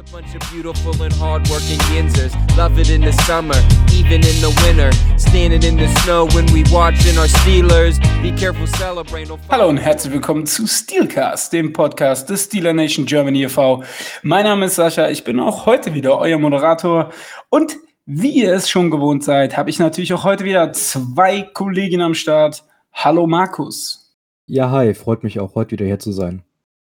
[0.00, 2.32] a bunch of beautiful and hardworking Yinzers.
[2.56, 3.56] Love it in the summer,
[3.92, 4.90] even in the winter.
[5.18, 7.98] Standing in the snow when we watching our Steelers.
[8.22, 9.38] Be careful celebrating.
[9.50, 13.84] Hallo und herzlich willkommen zu Steelcast, dem Podcast des Steeler Nation Germany e.V.
[14.22, 17.10] Mein Name ist Sascha, ich bin auch heute wieder euer Moderator
[17.50, 17.76] und
[18.06, 22.14] wie ihr es schon gewohnt seid, habe ich natürlich auch heute wieder zwei Kolleginnen am
[22.14, 22.64] Start.
[22.94, 24.16] Hallo Markus.
[24.46, 26.42] Ja, hi, freut mich auch heute wieder hier zu sein.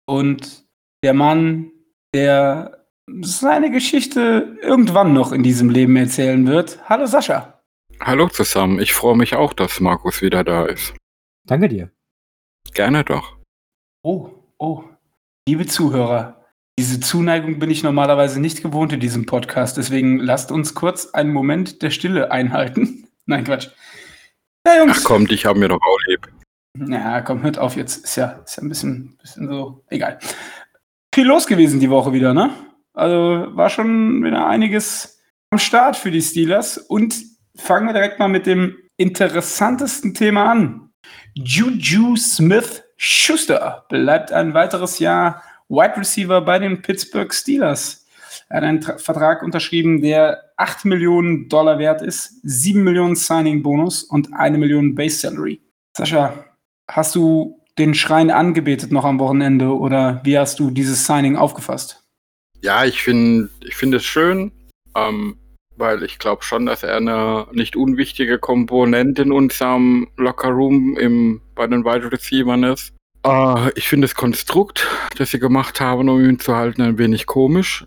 [0.04, 0.64] Und
[1.02, 1.70] der Mann,
[2.12, 2.77] der
[3.22, 6.78] seine Geschichte irgendwann noch in diesem Leben erzählen wird.
[6.88, 7.60] Hallo Sascha.
[8.00, 10.94] Hallo zusammen, ich freue mich auch, dass Markus wieder da ist.
[11.44, 11.90] Danke dir.
[12.74, 13.36] Gerne doch.
[14.02, 14.84] Oh, oh,
[15.48, 16.44] liebe Zuhörer,
[16.78, 21.32] diese Zuneigung bin ich normalerweise nicht gewohnt in diesem Podcast, deswegen lasst uns kurz einen
[21.32, 23.08] Moment der Stille einhalten.
[23.26, 23.68] Nein, Quatsch.
[24.66, 24.98] Ja, Jungs.
[25.00, 26.28] Ach komm, dich haben wir doch auch lieb.
[26.88, 28.04] Ja, komm, hört auf jetzt.
[28.04, 30.18] Ist ja, ist ja ein bisschen, bisschen so, egal.
[31.12, 32.50] Viel los gewesen die Woche wieder, ne?
[32.98, 35.20] Also war schon wieder einiges
[35.50, 36.78] am Start für die Steelers.
[36.78, 37.14] Und
[37.54, 40.90] fangen wir direkt mal mit dem interessantesten Thema an.
[41.34, 48.04] Juju Smith Schuster bleibt ein weiteres Jahr Wide Receiver bei den Pittsburgh Steelers.
[48.48, 54.02] Er hat einen Tra Vertrag unterschrieben, der 8 Millionen Dollar wert ist, 7 Millionen Signing-Bonus
[54.04, 55.60] und 1 Million Base Salary.
[55.96, 56.44] Sascha,
[56.88, 62.07] hast du den Schrein angebetet noch am Wochenende oder wie hast du dieses Signing aufgefasst?
[62.62, 64.52] Ja, ich finde ich find es schön,
[64.96, 65.36] ähm,
[65.76, 71.66] weil ich glaube schon, dass er eine nicht unwichtige Komponente in unserem Lockerroom im, bei
[71.66, 72.94] den Wide Receivers ist.
[73.24, 74.86] Äh, ich finde das Konstrukt,
[75.16, 77.84] das sie gemacht haben, um ihn zu halten, ein wenig komisch.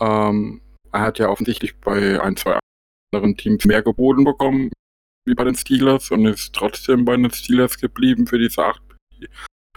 [0.00, 0.60] Ähm,
[0.92, 2.58] er hat ja offensichtlich bei ein, zwei
[3.12, 4.70] anderen Teams mehr geboten bekommen,
[5.26, 8.80] wie bei den Steelers, und ist trotzdem bei den Steelers geblieben für diese 8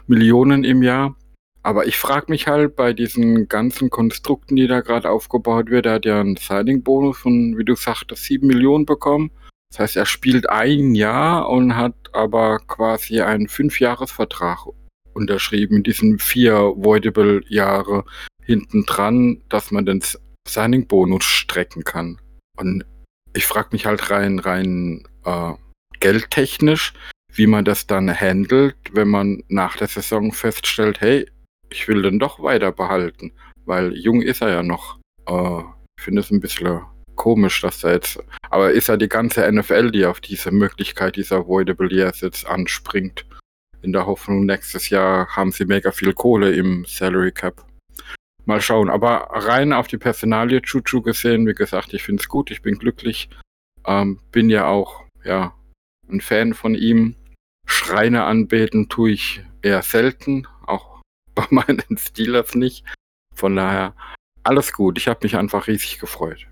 [0.08, 1.16] Millionen im Jahr.
[1.64, 5.94] Aber ich frage mich halt bei diesen ganzen Konstrukten, die da gerade aufgebaut wird, er
[5.94, 9.31] hat ja einen Signing-Bonus von, wie du sagtest, 7 Millionen bekommen.
[9.72, 14.67] Das heißt, er spielt ein Jahr und hat aber quasi einen Fünfjahresvertrag
[15.14, 18.04] unterschrieben diesen vier Voidable Jahre
[18.43, 20.04] hinten dran, dass man den
[20.48, 22.20] Signing-Bonus strecken kann.
[22.58, 22.86] Und
[23.33, 25.54] ich frage mich halt rein, rein äh,
[25.99, 26.93] geldtechnisch,
[27.32, 31.26] wie man das dann handelt, wenn man nach der Saison feststellt, hey,
[31.73, 33.32] ich will den doch weiter behalten,
[33.66, 35.00] weil jung ist er ja noch.
[35.28, 35.64] Äh,
[35.98, 36.82] ich finde es ein bisschen
[37.16, 41.38] komisch, dass er jetzt, aber ist ja die ganze NFL, die auf diese Möglichkeit dieser
[41.38, 43.26] Avoidable Years jetzt anspringt.
[43.82, 47.66] In der Hoffnung, nächstes Jahr haben sie mega viel Kohle im Salary Cap.
[48.45, 52.52] Mal schauen, aber rein auf die Personalie Chuchu gesehen, wie gesagt, ich finde es gut,
[52.52, 53.30] ich bin glücklich.
[53.86, 55.54] Ähm, bin ja auch, ja,
[56.10, 57.16] ein Fan von ihm.
[57.66, 60.48] Schreine anbeten tue ich eher selten,
[61.36, 62.86] bei meinen Steelers nicht.
[63.36, 63.95] Von daher
[64.44, 64.98] alles gut.
[64.98, 66.48] Ich habe mich einfach riesig gefreut.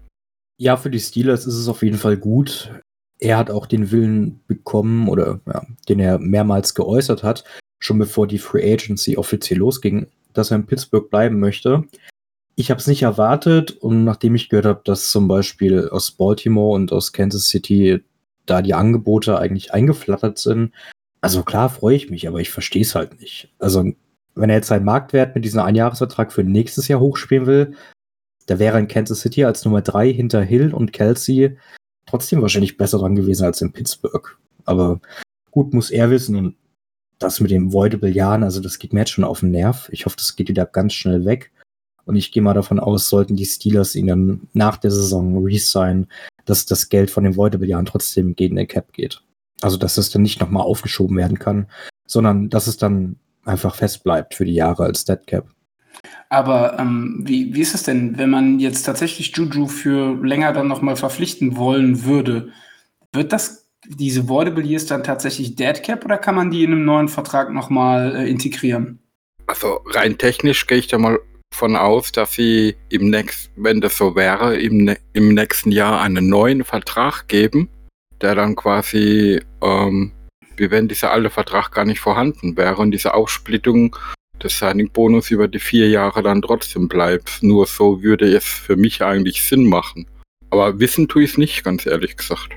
[0.57, 2.71] Ja, für die Steelers ist es auf jeden Fall gut.
[3.19, 7.43] Er hat auch den Willen bekommen oder ja, den er mehrmals geäußert hat,
[7.79, 11.83] schon bevor die Free Agency offiziell losging, dass er in Pittsburgh bleiben möchte.
[12.55, 16.75] Ich habe es nicht erwartet und nachdem ich gehört habe, dass zum Beispiel aus Baltimore
[16.75, 18.03] und aus Kansas City
[18.45, 20.73] da die Angebote eigentlich eingeflattert sind,
[21.21, 23.49] also klar freue ich mich, aber ich verstehe es halt nicht.
[23.59, 23.93] Also
[24.35, 27.75] wenn er jetzt seinen Marktwert mit diesem Einjahresvertrag für nächstes Jahr hochspielen will,
[28.47, 31.57] da wäre in Kansas City als Nummer drei hinter Hill und Kelsey
[32.05, 34.37] trotzdem wahrscheinlich besser dran gewesen als in Pittsburgh.
[34.65, 34.99] Aber
[35.51, 36.55] gut, muss er wissen und
[37.19, 39.89] das mit dem Voidable Jahren, also das geht mir jetzt schon auf den Nerv.
[39.91, 41.51] Ich hoffe, das geht wieder ganz schnell weg.
[42.05, 46.07] Und ich gehe mal davon aus, sollten die Steelers ihn dann nach der Saison resign,
[46.45, 49.21] dass das Geld von den Voidable Jahren trotzdem gegen den Cap geht.
[49.61, 51.67] Also, dass es dann nicht nochmal aufgeschoben werden kann,
[52.07, 55.47] sondern dass es dann einfach fest bleibt für die Jahre als Dead Cap.
[56.29, 60.67] Aber ähm, wie, wie ist es denn, wenn man jetzt tatsächlich Juju für länger dann
[60.67, 62.51] nochmal verpflichten wollen würde?
[63.11, 66.85] Wird das diese Voidable Years dann tatsächlich Dead Cap oder kann man die in einem
[66.85, 68.99] neuen Vertrag nochmal äh, integrieren?
[69.47, 71.19] Also rein technisch gehe ich da mal
[71.53, 76.29] von aus, dass sie im nächsten, wenn das so wäre, im, im nächsten Jahr einen
[76.29, 77.69] neuen Vertrag geben,
[78.21, 80.13] der dann quasi, ähm,
[80.61, 83.95] wie wenn dieser alte Vertrag gar nicht vorhanden wäre und diese Aufsplittung
[84.41, 87.43] des Signing-Bonus über die vier Jahre dann trotzdem bleibt.
[87.43, 90.07] Nur so würde es für mich eigentlich Sinn machen.
[90.49, 92.55] Aber wissen tue ich es nicht, ganz ehrlich gesagt.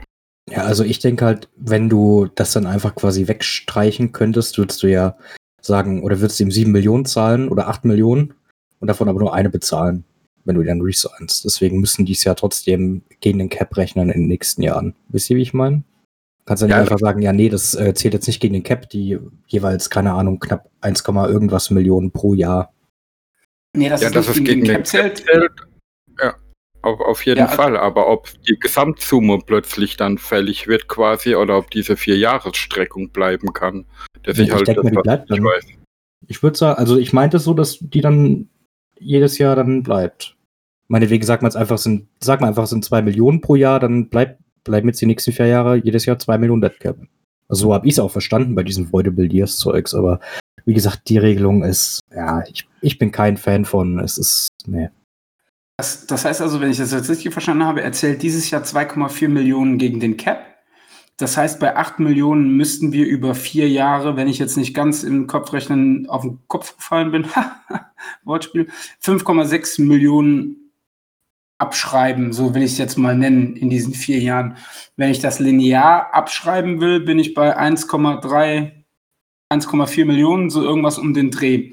[0.51, 4.89] Ja, also ich denke halt, wenn du das dann einfach quasi wegstreichen könntest, würdest du
[4.89, 5.17] ja
[5.63, 8.35] sagen, oder würdest du ihm sieben Millionen zahlen oder acht Millionen
[8.81, 10.05] und davon aber nur eine bezahlen,
[10.45, 11.45] wenn du dann resignst.
[11.45, 14.95] Deswegen müssen die es ja trotzdem gegen den Cap rechnen in den nächsten Jahren.
[15.09, 15.83] Wisst ihr, wie ich meine?
[16.47, 18.63] Kannst du ja, nicht einfach sagen, ja, nee, das äh, zählt jetzt nicht gegen den
[18.63, 22.73] Cap, die jeweils, keine Ahnung, knapp 1, irgendwas Millionen pro Jahr.
[23.77, 25.25] Nee, das ja, ist dass nicht es gegen den Cap zählt.
[26.83, 27.77] auf, auf jeden Ja, Fall.
[27.77, 33.87] Aber ob die Gesamtsumme plötzlich dann fällig wird quasi oder ob diese Vierjahresstreckung bleiben kann.
[34.23, 35.47] Dass Ich ich halt denke mal, die das bleibt nicht dann.
[35.47, 35.65] weiß.
[36.29, 38.49] Ich würde sagen, also ich meinte so, dass die dann
[38.99, 40.37] jedes Jahr dann bleibt.
[40.89, 43.81] Meinetwegen sagt man es einfach, sind, sag mal einfach, es sind zwei Millionen pro Jahr,
[43.81, 46.99] dann bleibt, bleiben jetzt die nächsten vier Jahre jedes Jahr zwei Millionen Deadcap.
[47.49, 50.21] Also so habe ich es auch verstanden bei diesem Voidable Years Zeugs, aber
[50.65, 54.89] wie gesagt, die Regelung ist, ja, ich, ich bin kein Fan von, es ist, nee.
[55.77, 58.63] Das, das heißt also, wenn ich das jetzt richtig verstanden habe, er zählt dieses Jahr
[58.63, 60.47] 2,4 Millionen gegen den Cap.
[61.17, 65.05] Das heißt, bei 8 Millionen müssten wir über vier Jahre, wenn ich jetzt nicht ganz
[65.05, 67.27] im Kopfrechnen auf den Kopf gefallen bin,
[68.25, 68.69] Wortspiel,
[69.03, 70.64] 5,6 Millionen
[71.59, 74.57] abschreiben, so will ich es jetzt mal nennen, in diesen vier Jahren.
[74.97, 78.73] Wenn ich das linear abschreiben will, bin ich bei 1,3,
[79.53, 81.73] 1,4 Millionen, so irgendwas um den Dreh.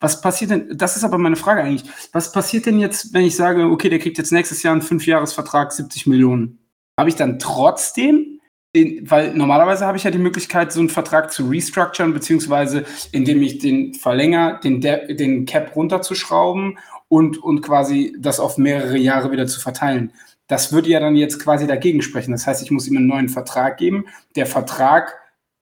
[0.00, 3.34] Was passiert denn, das ist aber meine Frage eigentlich, was passiert denn jetzt, wenn ich
[3.34, 6.60] sage, okay, der kriegt jetzt nächstes Jahr einen Fünfjahresvertrag, 70 Millionen?
[6.96, 8.40] Habe ich dann trotzdem,
[8.76, 13.42] den, weil normalerweise habe ich ja die Möglichkeit, so einen Vertrag zu restructuren, beziehungsweise indem
[13.42, 16.78] ich den verlängere, den, De den Cap runterzuschrauben
[17.08, 20.12] und, und quasi das auf mehrere Jahre wieder zu verteilen.
[20.46, 22.32] Das würde ja dann jetzt quasi dagegen sprechen.
[22.32, 24.06] Das heißt, ich muss ihm einen neuen Vertrag geben.
[24.34, 25.14] Der Vertrag,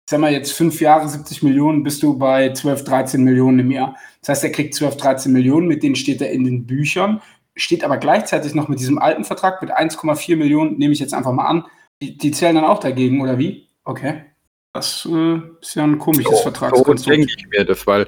[0.07, 3.95] sagen wir jetzt fünf Jahre, 70 Millionen, bist du bei 12, 13 Millionen im Jahr.
[4.21, 7.21] Das heißt, er kriegt 12, 13 Millionen, mit denen steht er in den Büchern,
[7.55, 11.31] steht aber gleichzeitig noch mit diesem alten Vertrag mit 1,4 Millionen, nehme ich jetzt einfach
[11.31, 11.65] mal an.
[12.01, 13.67] Die, die zählen dann auch dagegen, oder wie?
[13.83, 14.25] Okay.
[14.73, 17.17] Das äh, ist ja ein komisches So, so Vertragskonstrukt.
[17.17, 18.05] denke ich mir das, weil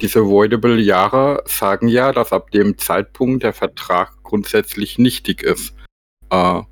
[0.00, 5.74] diese Voidable Jahre sagen ja, dass ab dem Zeitpunkt der Vertrag grundsätzlich nichtig ist.
[6.30, 6.62] Äh,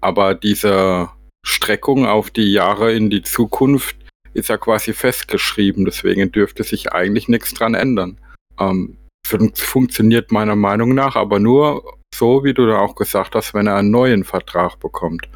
[0.00, 1.10] aber diese
[1.44, 3.96] Streckung auf die Jahre in die Zukunft
[4.32, 8.18] ist ja quasi festgeschrieben, deswegen dürfte sich eigentlich nichts dran ändern.
[8.58, 8.96] Ähm,
[9.26, 13.66] fun funktioniert meiner Meinung nach aber nur so, wie du da auch gesagt hast, wenn
[13.66, 15.28] er einen neuen Vertrag bekommt.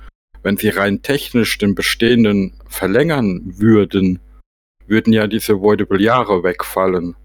[0.43, 4.21] Wenn sie rein technisch den bestehenden verlängern würden,
[4.87, 7.17] würden ja diese Voidable Jahre wegfallen.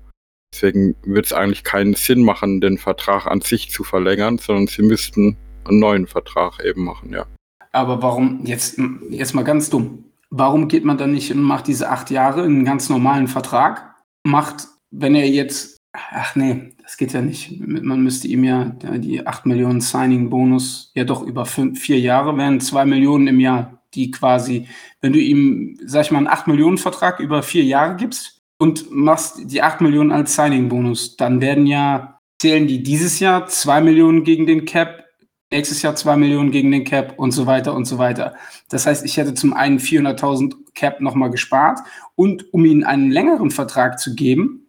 [0.53, 4.81] Deswegen würde es eigentlich keinen Sinn machen, den Vertrag an sich zu verlängern, sondern sie
[4.81, 7.25] müssten einen neuen Vertrag eben machen, ja.
[7.71, 11.89] Aber warum, jetzt, jetzt mal ganz dumm, warum geht man dann nicht und macht diese
[11.89, 13.95] acht Jahre einen ganz normalen Vertrag?
[14.23, 17.59] Macht, wenn er jetzt, ach nee, das geht ja nicht.
[17.59, 22.59] Man müsste ihm ja die 8 Millionen Signing-Bonus ja doch über fünf, vier Jahre wären
[22.59, 24.67] 2 Millionen im Jahr, die quasi,
[24.99, 28.91] wenn du ihm, sag ich mal, einen 8 Millionen Vertrag über vier Jahre gibst und
[28.91, 34.23] machst die 8 Millionen als Signing-Bonus, dann werden ja, zählen die dieses Jahr 2 Millionen
[34.23, 35.05] gegen den Cap,
[35.51, 38.35] nächstes Jahr 2 Millionen gegen den Cap und so weiter und so weiter.
[38.69, 41.79] Das heißt, ich hätte zum einen 400.000 Cap nochmal gespart
[42.15, 44.67] und um ihnen einen längeren Vertrag zu geben,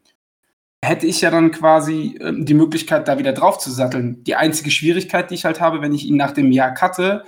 [0.83, 4.23] hätte ich ja dann quasi ähm, die Möglichkeit, da wieder drauf zu satteln.
[4.25, 7.25] Die einzige Schwierigkeit, die ich halt habe, wenn ich ihn nach dem Jahr cutte,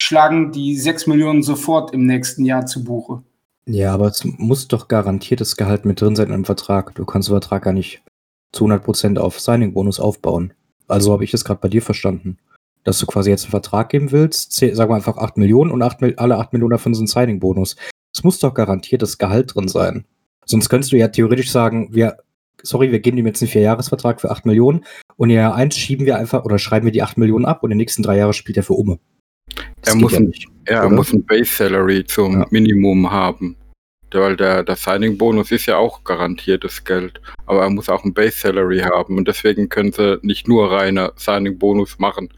[0.00, 3.22] schlagen die 6 Millionen sofort im nächsten Jahr zu Buche.
[3.68, 6.94] Ja, aber es muss doch garantiertes Gehalt mit drin sein im Vertrag.
[6.94, 8.02] Du kannst den Vertrag gar nicht
[8.52, 10.52] zu 100% auf Signing-Bonus aufbauen.
[10.86, 12.38] Also habe ich das gerade bei dir verstanden.
[12.84, 16.00] Dass du quasi jetzt einen Vertrag geben willst, sagen wir einfach 8 Millionen und 8,
[16.00, 17.74] Mil- alle 8 Millionen davon sind Signing-Bonus.
[18.14, 20.04] Es muss doch garantiertes Gehalt drin sein.
[20.44, 22.18] Sonst könntest du ja theoretisch sagen, wir,
[22.62, 24.84] sorry, wir geben ihm jetzt einen Vierjahresvertrag für 8 Millionen
[25.16, 27.70] und in Jahr 1 schieben wir einfach oder schreiben wir die 8 Millionen ab und
[27.72, 29.00] in den nächsten drei Jahre spielt er für Umme.
[29.82, 30.46] Das Er muss ja ein- nicht.
[30.66, 32.46] Er muss ein Base Salary zum Ja.
[32.50, 33.56] Minimum haben.
[34.20, 37.20] Weil der, der Signing-Bonus ist ja auch garantiertes Geld.
[37.46, 39.16] Aber er muss auch ein Base Salary haben.
[39.16, 42.28] Und deswegen können sie nicht nur reine Signing-Bonus machen.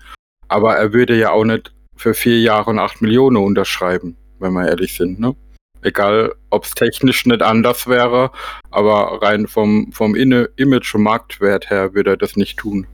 [0.49, 4.68] Aber er würde ja auch nicht für vier Jahre und acht Millionen unterschreiben, wenn wir
[4.68, 5.18] ehrlich sind.
[5.18, 5.35] Ne?
[5.82, 8.30] Egal, ob es technisch nicht anders wäre,
[8.70, 12.87] aber rein vom, vom Image- und Marktwert her würde er das nicht tun.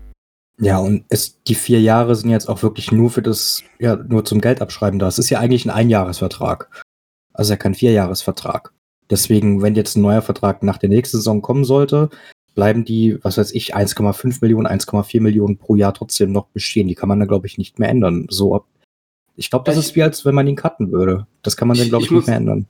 [0.58, 4.24] Ja, und es, die vier Jahre sind jetzt auch wirklich nur für das, ja, nur
[4.24, 5.08] zum Geld abschreiben da.
[5.08, 6.68] Es ist ja eigentlich ein Einjahresvertrag.
[7.32, 8.72] Also ja kein Vierjahresvertrag.
[9.10, 12.10] Deswegen, wenn jetzt ein neuer Vertrag nach der nächsten Saison kommen sollte,
[12.54, 16.88] bleiben die, was weiß ich, 1,5 Millionen, 1,4 Millionen pro Jahr trotzdem noch bestehen.
[16.88, 18.26] Die kann man dann, glaube ich, nicht mehr ändern.
[18.30, 18.66] So ab.
[19.36, 21.26] Ich glaube, das Ich- ist wie als wenn man ihn cutten würde.
[21.42, 22.66] Das kann man dann, glaube ich ich, nicht muss- mehr ändern.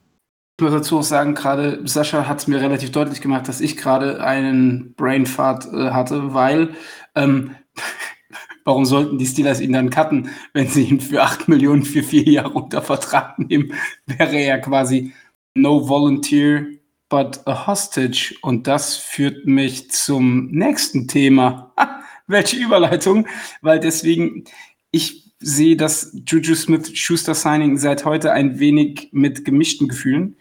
[0.58, 3.76] Ich muss dazu auch sagen, gerade Sascha hat es mir relativ deutlich gemacht, dass ich
[3.76, 6.70] gerade einen Brainfart äh, hatte, weil
[7.16, 7.50] ähm,
[8.64, 12.22] warum sollten die Steelers ihn dann cutten, wenn sie ihn für 8 Millionen für vier
[12.22, 13.72] Jahre unter Vertrag nehmen,
[14.06, 15.12] wäre er quasi
[15.54, 16.66] no volunteer
[17.08, 18.34] but a hostage.
[18.42, 21.72] Und das führt mich zum nächsten Thema.
[22.26, 23.26] Welche Überleitung,
[23.60, 24.44] weil deswegen,
[24.90, 30.36] ich sehe das Juju Smith-Schuster Signing seit heute ein wenig mit gemischten Gefühlen.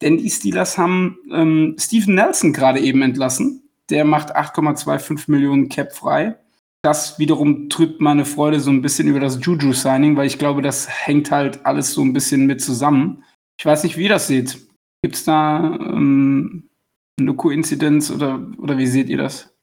[0.00, 3.68] Denn die Steelers haben ähm, Steven Nelson gerade eben entlassen.
[3.90, 6.36] Der macht 8,25 Millionen Cap frei.
[6.82, 10.88] das wiederum trübt meine Freude so ein bisschen über das Juju-Signing, weil ich glaube, das
[10.88, 13.24] hängt halt alles so ein bisschen mit zusammen.
[13.58, 14.58] Ich weiß nicht, wie ihr das seht.
[15.02, 16.68] Gibt es da ähm,
[17.18, 19.54] eine Koinzidenz oder, oder wie seht ihr das?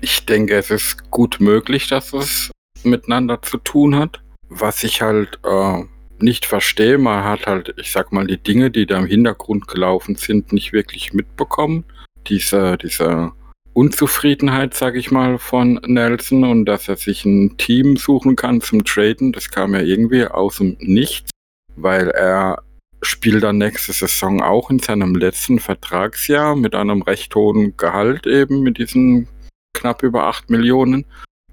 [0.00, 2.50] Ich denke, es ist gut möglich, dass es
[2.84, 4.22] miteinander zu tun hat.
[4.48, 5.84] Was ich halt äh,
[6.18, 10.16] nicht verstehe, man hat halt, ich sag mal, die Dinge, die da im Hintergrund gelaufen
[10.16, 11.84] sind, nicht wirklich mitbekommen.
[12.26, 13.32] Diese, diese
[13.72, 18.84] Unzufriedenheit, sag ich mal, von Nelson und dass er sich ein Team suchen kann zum
[18.84, 21.30] Traden, das kam ja irgendwie aus dem Nichts,
[21.76, 22.62] weil er
[23.02, 28.62] spielt dann nächste Saison auch in seinem letzten Vertragsjahr mit einem recht hohen Gehalt eben
[28.62, 29.28] mit diesen
[29.72, 31.06] knapp über 8 Millionen.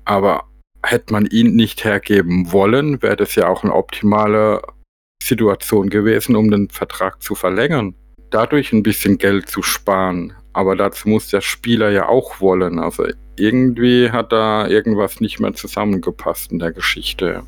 [0.05, 0.45] Aber
[0.83, 4.61] hätte man ihn nicht hergeben wollen, wäre das ja auch eine optimale
[5.21, 7.95] Situation gewesen, um den Vertrag zu verlängern.
[8.29, 10.33] Dadurch ein bisschen Geld zu sparen.
[10.53, 12.79] Aber dazu muss der Spieler ja auch wollen.
[12.79, 17.43] Also irgendwie hat da irgendwas nicht mehr zusammengepasst in der Geschichte.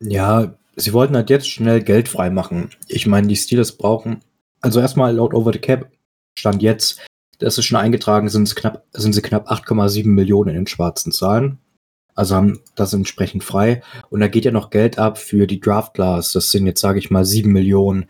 [0.00, 2.70] Ja, sie wollten halt jetzt schnell Geld freimachen.
[2.88, 4.20] Ich meine, die Steelers brauchen,
[4.60, 5.90] also erstmal laut Over the Cap
[6.38, 7.00] stand jetzt,
[7.38, 11.58] das ist schon eingetragen, sind, knapp, sind sie knapp 8,7 Millionen in den schwarzen Zahlen.
[12.14, 13.82] Also haben das entsprechend frei.
[14.08, 16.32] Und da geht ja noch Geld ab für die Draft Class.
[16.32, 18.06] Das sind jetzt, sage ich mal, 7 Millionen.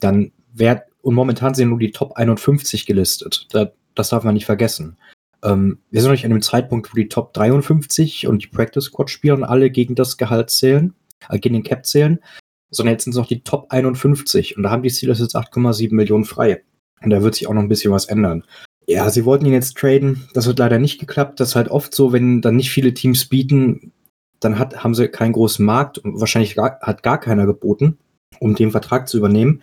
[0.00, 3.48] Dann wert, und momentan sind nur die Top 51 gelistet.
[3.50, 4.96] Da, das darf man nicht vergessen.
[5.42, 8.84] Ähm, wir sind noch nicht an dem Zeitpunkt, wo die Top 53 und die Practice
[8.84, 10.94] Squad Spieler alle gegen das Gehalt zählen,
[11.28, 12.18] äh, gegen den Cap zählen,
[12.70, 15.94] sondern jetzt sind es noch die Top 51 und da haben die Steelers jetzt 8,7
[15.94, 16.62] Millionen frei.
[17.00, 18.44] Und da wird sich auch noch ein bisschen was ändern.
[18.86, 20.28] Ja, sie wollten ihn jetzt traden.
[20.34, 21.40] Das hat leider nicht geklappt.
[21.40, 23.92] Das ist halt oft so, wenn dann nicht viele Teams bieten,
[24.40, 27.98] dann hat, haben sie keinen großen Markt und wahrscheinlich gar, hat gar keiner geboten,
[28.40, 29.62] um den Vertrag zu übernehmen.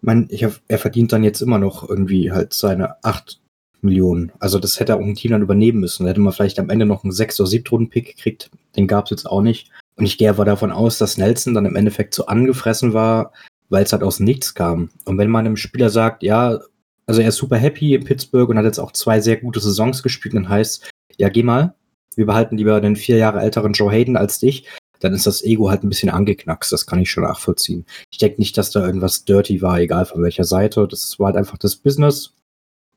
[0.00, 3.40] Meine, ich er verdient dann jetzt immer noch irgendwie halt seine 8
[3.80, 4.32] Millionen.
[4.38, 6.04] Also das hätte auch ein Team dann übernehmen müssen.
[6.04, 8.50] Da hätte man vielleicht am Ende noch einen 6- oder 7-Runden-Pick gekriegt.
[8.76, 9.70] Den gab es jetzt auch nicht.
[9.98, 13.32] Und ich gehe aber davon aus, dass Nelson dann im Endeffekt so angefressen war,
[13.68, 14.90] weil es halt aus nichts kam.
[15.04, 16.60] Und wenn man einem Spieler sagt, ja,
[17.06, 20.02] also er ist super happy in Pittsburgh und hat jetzt auch zwei sehr gute Saisons
[20.02, 21.74] gespielt und heißt, ja, geh mal,
[22.14, 24.68] wir behalten lieber den vier Jahre älteren Joe Hayden als dich,
[25.00, 26.72] dann ist das Ego halt ein bisschen angeknackst.
[26.72, 27.84] Das kann ich schon nachvollziehen.
[28.10, 30.86] Ich denke nicht, dass da irgendwas dirty war, egal von welcher Seite.
[30.88, 32.34] Das war halt einfach das Business.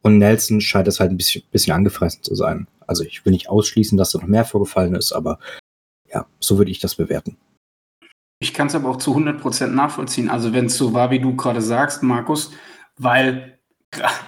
[0.02, 2.68] Und Nelson scheint es halt ein bisschen, bisschen angefressen zu sein.
[2.88, 5.40] Also ich will nicht ausschließen, dass da noch mehr vorgefallen ist, aber
[6.14, 7.38] ja, so würde ich das bewerten.
[8.40, 10.30] Ich kann es aber auch zu 100% nachvollziehen.
[10.30, 12.52] Also wenn es so war, wie du gerade sagst, Markus,
[12.98, 13.60] weil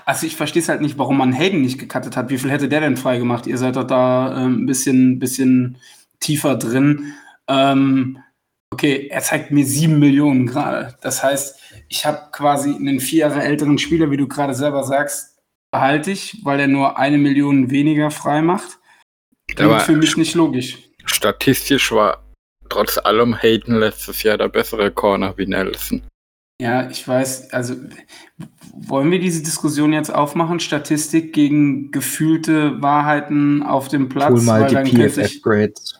[0.05, 2.29] also ich verstehe es halt nicht, warum man Hayden nicht gecuttet hat.
[2.29, 3.47] Wie viel hätte der denn frei gemacht?
[3.47, 5.77] Ihr seid doch da ähm, ein bisschen, bisschen
[6.19, 7.13] tiefer drin.
[7.47, 8.19] Ähm,
[8.71, 10.97] okay, er zeigt mir sieben Millionen gerade.
[11.01, 15.39] Das heißt, ich habe quasi einen vier Jahre älteren Spieler, wie du gerade selber sagst,
[15.71, 18.79] behalte ich, weil er nur eine Million weniger frei macht.
[19.47, 20.82] Klingt für mich nicht logisch.
[21.05, 22.23] Statistisch war
[22.69, 26.01] trotz allem Hayden letztes Jahr der bessere Corner wie Nelson.
[26.61, 27.75] Ja, ich weiß, also
[28.73, 30.59] wollen wir diese Diskussion jetzt aufmachen?
[30.59, 34.31] Statistik gegen gefühlte Wahrheiten auf dem Platz?
[34.31, 35.99] Hol mal die PFF-Grades.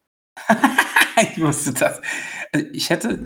[1.34, 2.02] ich wusste das.
[2.54, 3.26] Also ich hätte,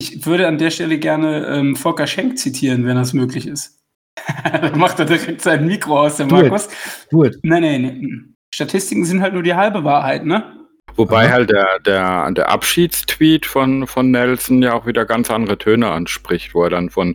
[0.00, 3.80] ich würde an der Stelle gerne ähm, Volker Schenk zitieren, wenn das möglich ist.
[4.44, 6.68] da macht er direkt sein Mikro aus, der Markus.
[7.10, 7.38] Gut.
[7.42, 8.34] Nein, nein, nein.
[8.54, 10.57] Statistiken sind halt nur die halbe Wahrheit, ne?
[10.98, 11.32] Wobei Aha.
[11.32, 16.56] halt der, der, der Abschiedstweet von, von Nelson ja auch wieder ganz andere Töne anspricht,
[16.56, 17.14] wo er dann von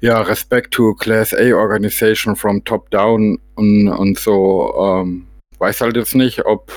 [0.00, 5.26] ja, Respect to Class A Organization from top down und, und so ähm,
[5.58, 6.70] weiß halt jetzt nicht, ob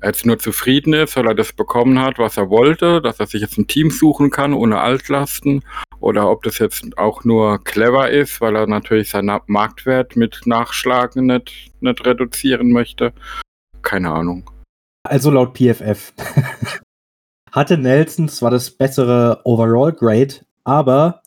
[0.00, 3.28] er jetzt nur zufrieden ist, weil er das bekommen hat, was er wollte, dass er
[3.28, 5.62] sich jetzt ein Team suchen kann ohne Altlasten
[6.00, 11.26] oder ob das jetzt auch nur clever ist, weil er natürlich seinen Marktwert mit Nachschlagen
[11.26, 13.12] nicht, nicht reduzieren möchte.
[13.82, 14.50] Keine Ahnung.
[15.06, 16.14] Also laut PFF
[17.52, 20.34] hatte Nelson zwar das bessere Overall Grade,
[20.64, 21.22] aber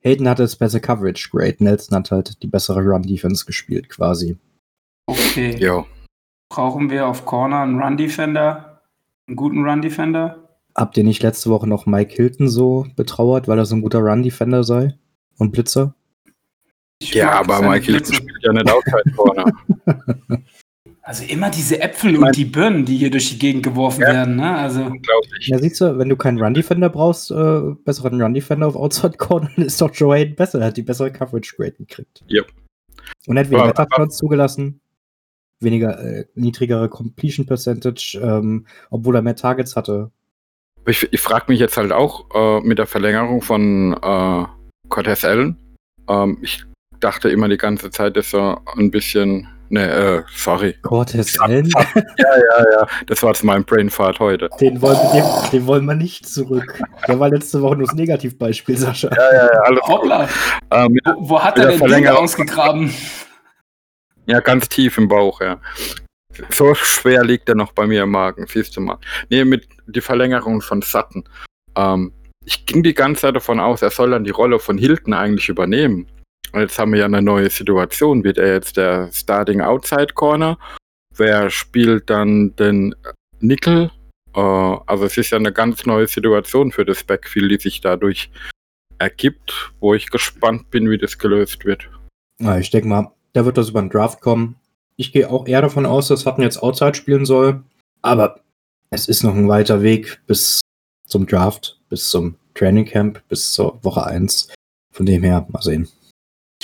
[0.00, 1.56] Hayden hatte das bessere Coverage Grade.
[1.58, 4.36] Nelson hat halt die bessere Run Defense gespielt, quasi.
[5.06, 5.56] Okay.
[5.56, 5.86] Jo.
[6.50, 8.82] Brauchen wir auf Corner einen Run Defender?
[9.26, 10.56] Einen guten Run Defender?
[10.76, 14.00] Habt ihr nicht letzte Woche noch Mike Hilton so betrauert, weil er so ein guter
[14.00, 14.98] Run Defender sei?
[15.38, 15.94] Und Blitzer?
[16.98, 19.52] Ich ja, aber Mike Hilton spielt ja nicht Outside Corner.
[21.06, 24.08] Also immer diese Äpfel und die Birnen, die hier durch die Gegend geworfen ja.
[24.08, 24.56] werden, ne?
[24.56, 24.80] Also.
[24.84, 25.48] Unglaublich.
[25.48, 29.66] Ja, siehst du, wenn du keinen Run-Defender brauchst, äh, besseren Run-Defender auf Outside Corner, dann
[29.66, 30.60] ist doch Joe Hayden besser.
[30.60, 32.24] Er hat die bessere Coverage Grade gekriegt.
[32.30, 32.50] Yep.
[33.26, 34.80] Und er hat weniger Touchdowns zugelassen,
[35.60, 40.10] weniger, äh, niedrigere Completion Percentage, ähm, obwohl er mehr Targets hatte.
[40.86, 44.44] Ich, ich frage mich jetzt halt auch äh, mit der Verlängerung von äh,
[44.88, 45.58] Cortez Allen.
[46.08, 46.64] Ähm, ich
[47.00, 50.76] dachte immer die ganze Zeit, dass er ein bisschen Ne, äh, sorry.
[50.82, 51.84] Cortez Allen, Ja,
[52.16, 52.86] ja, ja.
[53.08, 54.48] Das war jetzt mein Brainfart heute.
[54.60, 56.80] den wollen, den, den wollen wir nicht zurück.
[57.08, 59.08] Der war letzte Woche nur das Negativbeispiel, Sascha.
[59.16, 59.82] Ja, ja, ja, alles.
[59.82, 60.28] Hoppla.
[60.70, 62.22] Ähm, Wo, wo hat er den Verlängerung.
[62.22, 62.94] ausgegraben?
[64.26, 65.60] ja, ganz tief im Bauch, ja.
[66.50, 68.98] So schwer liegt er noch bei mir im Magen, siehst du mal.
[69.28, 71.24] Nee, mit die Verlängerung von Sutton.
[71.74, 72.12] Ähm,
[72.44, 75.48] ich ging die ganze Zeit davon aus, er soll dann die Rolle von Hilton eigentlich
[75.48, 76.06] übernehmen.
[76.52, 78.24] Jetzt haben wir ja eine neue Situation.
[78.24, 80.58] Wird er jetzt der Starting Outside Corner?
[81.16, 82.94] Wer spielt dann den
[83.40, 83.90] Nickel?
[84.34, 88.30] Äh, also es ist ja eine ganz neue Situation für das Backfield, die sich dadurch
[88.98, 91.88] ergibt, wo ich gespannt bin, wie das gelöst wird.
[92.40, 94.56] Ja, ich denke mal, da wird das über den Draft kommen.
[94.96, 97.62] Ich gehe auch eher davon aus, dass Hutton jetzt Outside spielen soll.
[98.02, 98.40] Aber
[98.90, 100.60] es ist noch ein weiter Weg bis
[101.06, 104.52] zum Draft, bis zum Training Camp, bis zur Woche 1.
[104.92, 105.88] Von dem her, mal sehen.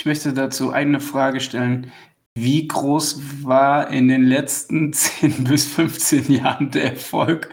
[0.01, 1.91] Ich möchte dazu eine Frage stellen.
[2.33, 7.51] Wie groß war in den letzten 10 bis 15 Jahren der Erfolg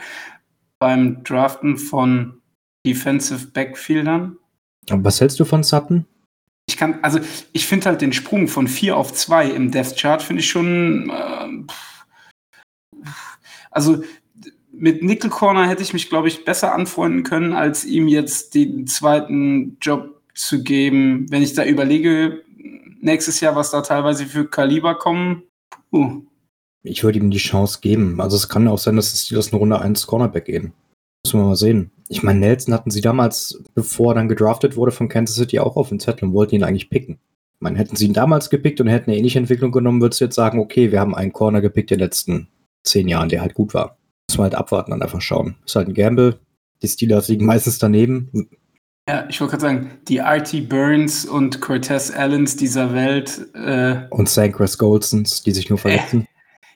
[0.78, 2.40] beim Draften von
[2.86, 4.38] Defensive Backfieldern?
[4.88, 6.06] Aber was hältst du von Sutton?
[6.66, 7.20] Ich kann, also
[7.52, 11.12] ich finde halt den Sprung von 4 auf 2 im Death Chart finde ich schon.
[11.68, 12.06] pff.
[13.70, 14.02] also
[14.72, 18.86] mit Nickel Corner hätte ich mich, glaube ich, besser anfreunden können, als ihm jetzt den
[18.86, 21.26] zweiten Job zu geben.
[21.30, 22.42] Wenn ich da überlege,
[23.00, 25.42] nächstes Jahr, was da teilweise für Kaliber kommen.
[25.92, 26.22] Uh,
[26.82, 28.20] Ich würde ihm die Chance geben.
[28.20, 30.72] Also es kann auch sein, dass die Steelers eine Runde 1 Cornerback gehen.
[31.24, 31.90] Müssen wir mal sehen.
[32.08, 35.76] Ich meine, Nelson hatten sie damals, bevor er dann gedraftet wurde von Kansas City, auch
[35.76, 37.18] auf dem Zettel und wollten ihn eigentlich picken.
[37.60, 40.36] Meine, hätten sie ihn damals gepickt und hätten eine ähnliche Entwicklung genommen, würdest du jetzt
[40.36, 42.48] sagen, okay, wir haben einen Corner gepickt in den letzten
[42.84, 43.98] zehn Jahren, der halt gut war.
[44.30, 45.56] Müssen wir halt abwarten und einfach schauen.
[45.66, 46.38] Ist halt ein Gamble.
[46.82, 48.48] Die Steelers liegen meistens daneben.
[49.08, 53.40] Ja, ich wollte gerade sagen, die RT Burns und Cortez Allens dieser Welt.
[53.54, 56.26] Äh, Und Sanchez Goldsons, die sich nur verletzen.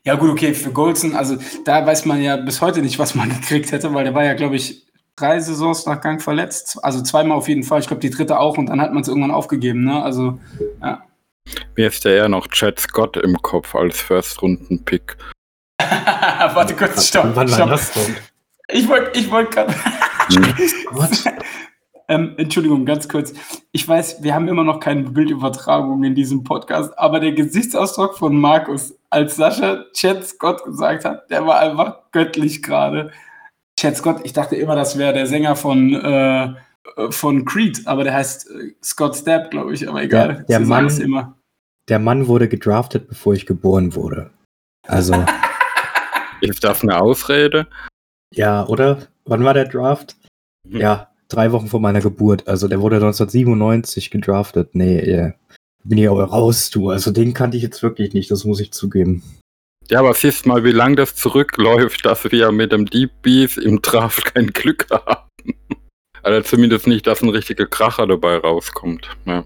[0.05, 1.37] ja, gut, okay, für Goldson, also
[1.67, 4.33] da weiß man ja bis heute nicht, was man gekriegt hätte, weil der war ja,
[4.33, 6.83] glaube ich, drei Saisons nach Gang verletzt.
[6.83, 7.81] Also zweimal auf jeden Fall.
[7.81, 9.85] Ich glaube, die dritte auch und dann hat man es irgendwann aufgegeben.
[9.85, 10.03] Ne?
[10.03, 10.41] Also,
[10.81, 11.05] ja.
[11.77, 15.19] Mir ist ja eher noch Chad Scott im Kopf als First-Runden-Pick.
[15.79, 17.25] Warte kurz, stopp.
[17.35, 17.69] Wann war stopp.
[17.69, 18.17] das denn?
[18.69, 19.75] Ich wollte ich wollt gerade.
[22.13, 23.33] Ähm, Entschuldigung, ganz kurz.
[23.73, 28.37] Ich weiß, wir haben immer noch keine Bildübertragung in diesem Podcast, aber der Gesichtsausdruck von
[28.37, 33.11] Markus, als Sascha Chad Scott gesagt hat, der war einfach göttlich gerade.
[33.79, 36.55] Chad Scott, ich dachte immer, das wäre der Sänger von, äh,
[37.11, 40.45] von Creed, aber der heißt äh, Scott Stapp, glaube ich, aber egal.
[40.49, 41.37] Der- der Mann- es immer.
[41.89, 44.31] Der Mann wurde gedraftet, bevor ich geboren wurde.
[44.87, 45.15] Also,
[46.41, 47.69] Ist das eine Ausrede?
[48.35, 48.99] ja, oder?
[49.25, 50.17] Wann war der Draft?
[50.69, 50.81] Mhm.
[50.81, 52.47] Ja, drei Wochen vor meiner Geburt.
[52.47, 54.75] Also der wurde 1997 gedraftet.
[54.75, 55.33] Nee, äh,
[55.85, 56.91] bin ich aber raus, du.
[56.91, 59.23] Also den kannte ich jetzt wirklich nicht, das muss ich zugeben.
[59.89, 63.83] Ja, aber siehst mal, wie lang das zurückläuft, dass wir mit dem Deep Beef im
[63.83, 65.55] Draft kein Glück haben.
[66.23, 69.09] Also zumindest nicht, dass ein richtiger Kracher dabei rauskommt.
[69.27, 69.45] Ja.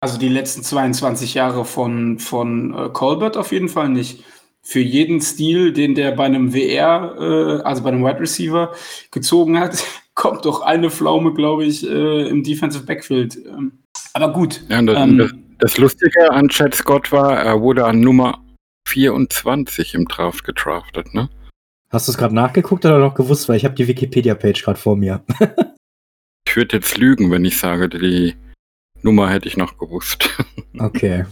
[0.00, 4.24] Also die letzten 22 Jahre von, von äh, Colbert auf jeden Fall nicht.
[4.62, 8.74] Für jeden Stil, den der bei einem WR, äh, also bei einem Wide Receiver,
[9.12, 9.84] gezogen hat,
[10.16, 13.36] kommt doch eine Pflaume, glaube ich, äh, im Defensive Backfield.
[13.36, 14.64] Ähm, aber gut.
[14.68, 18.42] Ja, das, Ähm, das, das Lustige an Chad Scott war, er wurde an Nummer
[18.88, 21.28] 24 im Draft gedraftet, ne?
[21.90, 23.48] Hast du es gerade nachgeguckt oder noch gewusst?
[23.48, 25.24] Weil ich habe die Wikipedia-Page gerade vor mir.
[26.48, 28.34] Ich würde jetzt lügen, wenn ich sage, die
[29.02, 30.30] Nummer hätte ich noch gewusst.
[30.78, 31.26] Okay.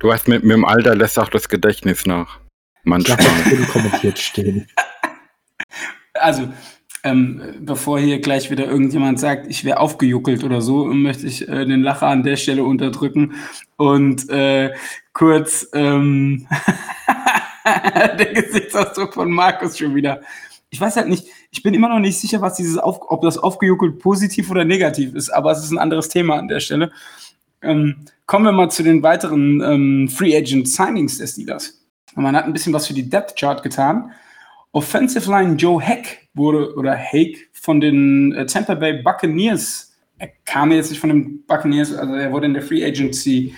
[0.00, 2.40] Du weißt, mit, mit dem Alter lässt auch das Gedächtnis nach.
[2.40, 3.16] Ich Manchmal.
[3.16, 4.66] das unkommentiert stehen.
[6.14, 6.52] Also,
[7.04, 11.66] ähm, bevor hier gleich wieder irgendjemand sagt, ich wäre aufgejuckelt oder so, möchte ich äh,
[11.66, 13.34] den Lacher an der Stelle unterdrücken
[13.76, 14.72] und äh,
[15.12, 16.46] kurz ähm,
[17.64, 20.22] der Gesichtsausdruck von Markus schon wieder.
[20.70, 23.36] Ich weiß halt nicht, ich bin immer noch nicht sicher, was dieses auf, ob das
[23.36, 26.90] aufgejuckelt positiv oder negativ ist, aber es ist ein anderes Thema an der Stelle.
[27.60, 31.80] Ähm, kommen wir mal zu den weiteren ähm, Free Agent Signings der Steelers.
[32.14, 34.10] Man hat ein bisschen was für die Depth Chart getan.
[34.72, 40.70] Offensive Line Joe Heck wurde, oder Hake von den äh, Tampa Bay Buccaneers, er kam
[40.72, 43.54] jetzt nicht von den Buccaneers, also er wurde in der Free Agency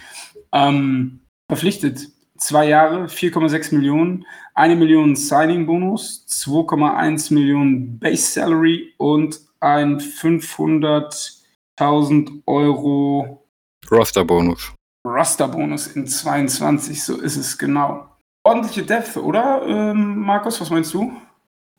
[0.52, 2.10] ähm, verpflichtet.
[2.38, 13.42] Zwei Jahre, 4,6 Millionen, eine Million Signing-Bonus, 2,1 Millionen Base Salary und ein 500.000 Euro
[13.90, 14.74] Roster-Bonus.
[15.06, 18.06] Roster-Bonus in 22, so ist es genau.
[18.44, 20.60] Ordentliche Depth, oder, ähm, Markus?
[20.60, 21.10] Was meinst du?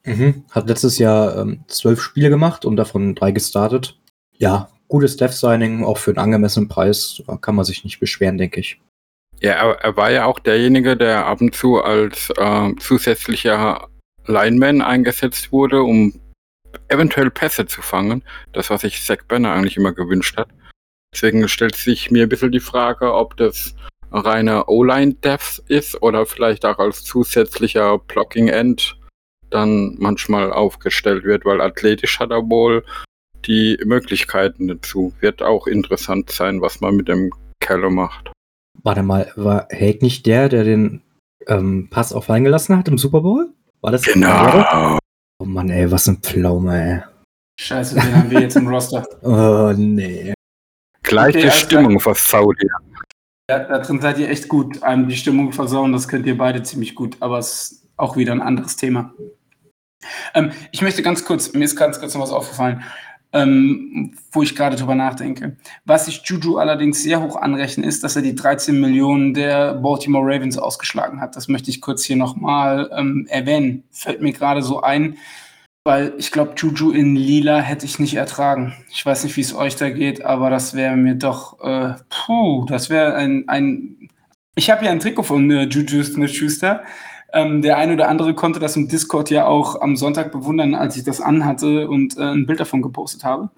[0.08, 0.46] Mhm.
[0.52, 4.00] Hat letztes Jahr ähm, zwölf Spiele gemacht und davon drei gestartet.
[4.38, 7.22] Ja, gutes Dev-Signing, auch für einen angemessenen Preis.
[7.41, 8.80] Kann man sich nicht beschweren, denke ich.
[9.39, 13.89] Ja, er, er war ja auch derjenige, der ab und zu als äh, zusätzlicher
[14.26, 16.20] Lineman eingesetzt wurde, um
[16.88, 18.24] eventuell Pässe zu fangen.
[18.54, 20.50] Das, was sich Zach Banner eigentlich immer gewünscht hat.
[21.13, 23.76] Deswegen stellt sich mir ein bisschen die Frage, ob das
[24.12, 28.96] reiner O-Line-Depth ist oder vielleicht auch als zusätzlicher Blocking-End
[29.49, 32.83] dann manchmal aufgestellt wird, weil athletisch hat er wohl
[33.45, 35.13] die Möglichkeiten dazu.
[35.19, 38.31] Wird auch interessant sein, was man mit dem Keller macht.
[38.83, 41.01] Warte mal, war Hake nicht der, der den
[41.47, 43.49] ähm, Pass auf eingelassen hat im Super Bowl?
[43.81, 44.97] War das Genau.
[45.39, 47.01] Oh Mann, ey, was ein Pflaume, ey.
[47.60, 49.05] Scheiße, den haben wir jetzt im Roster.
[49.21, 50.33] Oh, nee.
[51.03, 52.55] Gleich Okay, alles Stimmung versaut.
[52.62, 52.69] ihr.
[53.49, 54.83] Ja, da drin seid ihr echt gut.
[54.83, 58.33] Einem die Stimmung versauen, das könnt ihr beide ziemlich gut, aber es ist auch wieder
[58.33, 59.13] ein anderes Thema.
[60.33, 62.83] Ähm, ich möchte ganz kurz, mir ist ganz kurz noch was aufgefallen,
[63.33, 65.57] ähm, wo ich gerade drüber nachdenke.
[65.86, 70.25] Was ich Juju allerdings sehr hoch anrechne, ist, dass er die 13 Millionen der Baltimore
[70.25, 71.36] Ravens ausgeschlagen hat.
[71.36, 73.83] Das möchte ich kurz hier nochmal ähm, erwähnen.
[73.91, 75.17] Fällt mir gerade so ein,
[75.83, 78.73] weil ich glaube, Juju in Lila hätte ich nicht ertragen.
[78.91, 82.65] Ich weiß nicht, wie es euch da geht, aber das wäre mir doch, äh, puh,
[82.65, 84.10] das wäre ein, ein.
[84.55, 86.83] Ich habe ja ein Trikot von äh, Juju Smith-Schuster.
[87.33, 90.95] Ähm, der eine oder andere konnte das im Discord ja auch am Sonntag bewundern, als
[90.95, 93.49] ich das anhatte und äh, ein Bild davon gepostet habe.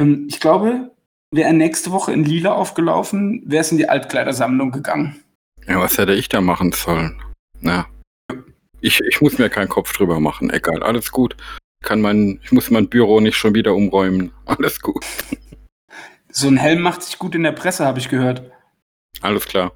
[0.00, 0.90] Ähm, ich glaube,
[1.30, 5.22] wäre er nächste Woche in Lila aufgelaufen, wäre es in die Altkleidersammlung gegangen.
[5.66, 7.22] Ja, was hätte ich da machen sollen?
[7.60, 7.86] Na,
[8.84, 10.50] ich, ich muss mir keinen Kopf drüber machen.
[10.50, 11.36] Egal, alles gut.
[11.82, 14.30] Kann mein, ich muss mein Büro nicht schon wieder umräumen.
[14.46, 15.04] Alles gut.
[16.30, 18.50] So ein Helm macht sich gut in der Presse, habe ich gehört.
[19.20, 19.72] Alles klar.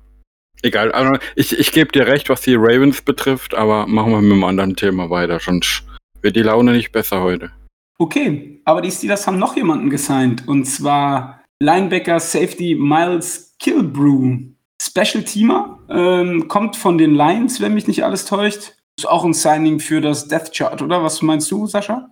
[0.63, 4.33] Egal, also ich, ich gebe dir recht, was die Ravens betrifft, aber machen wir mit
[4.33, 5.85] einem anderen Thema weiter, sonst
[6.21, 7.51] wird die Laune nicht besser heute.
[7.99, 14.39] Okay, aber die Steelers haben noch jemanden gesigned und zwar Linebacker Safety Miles Kilbrew.
[14.81, 18.75] Special Teamer, ähm, kommt von den Lions, wenn mich nicht alles täuscht.
[18.97, 21.03] Ist auch ein Signing für das Death Chart, oder?
[21.03, 22.11] Was meinst du, Sascha?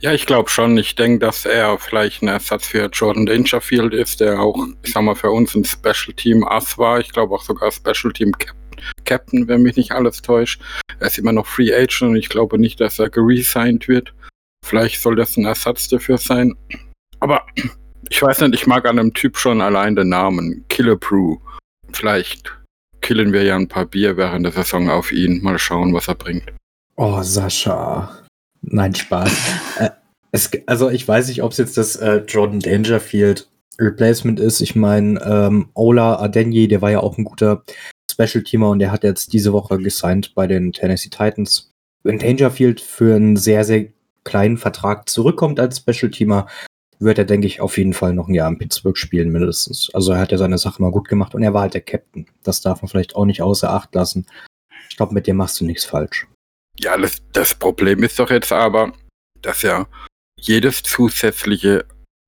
[0.00, 0.76] Ja, ich glaube schon.
[0.78, 5.02] Ich denke, dass er vielleicht ein Ersatz für Jordan Dangerfield ist, der auch, ich sag
[5.02, 7.00] mal, für uns ein Special Team Ass war.
[7.00, 8.56] Ich glaube auch sogar Special Team Cap
[9.04, 10.62] Captain, wenn mich nicht alles täuscht.
[11.00, 14.14] Er ist immer noch Free Agent und ich glaube nicht, dass er geresigned wird.
[14.64, 16.54] Vielleicht soll das ein Ersatz dafür sein.
[17.20, 17.46] Aber
[18.08, 20.64] ich weiß nicht, ich mag an dem Typ schon allein den Namen.
[20.68, 21.36] Killer Brew.
[21.92, 22.56] Vielleicht
[23.00, 25.42] killen wir ja ein paar Bier während der Saison auf ihn.
[25.42, 26.44] Mal schauen, was er bringt.
[26.96, 28.20] Oh, Sascha.
[28.62, 29.32] Nein, Spaß.
[29.78, 29.90] äh,
[30.32, 34.60] es, also ich weiß nicht, ob es jetzt das äh, Jordan Dangerfield Replacement ist.
[34.60, 37.64] Ich meine, ähm, Ola Adenyi, der war ja auch ein guter
[38.10, 41.72] Special-Teamer und der hat jetzt diese Woche gesigned bei den Tennessee Titans.
[42.02, 43.86] Wenn Dangerfield für einen sehr, sehr
[44.24, 46.46] kleinen Vertrag zurückkommt als Special-Teamer,
[46.98, 49.90] wird er, denke ich, auf jeden Fall noch ein Jahr in Pittsburgh spielen, mindestens.
[49.94, 52.26] Also er hat ja seine Sache mal gut gemacht und er war halt der Captain.
[52.42, 54.26] Das darf man vielleicht auch nicht außer Acht lassen.
[54.90, 56.26] Ich glaube, mit dir machst du nichts falsch.
[56.78, 58.92] Ja, das, das Problem ist doch jetzt aber,
[59.42, 59.86] dass ja
[60.38, 61.84] jedes zusätzliche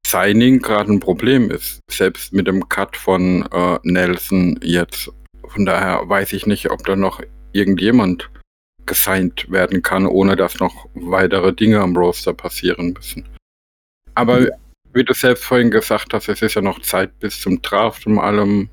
[0.06, 1.80] Signing gerade ein Problem ist.
[1.90, 5.10] Selbst mit dem Cut von äh, Nelson jetzt.
[5.46, 8.30] Von daher weiß ich nicht, ob da noch irgendjemand
[8.84, 13.26] gesigned werden kann, ohne dass noch weitere Dinge am Roster passieren müssen.
[14.14, 14.48] Aber
[14.92, 18.18] wie du selbst vorhin gesagt hast, es ist ja noch Zeit bis zum Draft und
[18.18, 18.68] allem.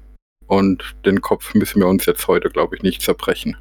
[0.47, 3.55] Und den Kopf müssen wir uns jetzt heute, glaube ich, nicht zerbrechen.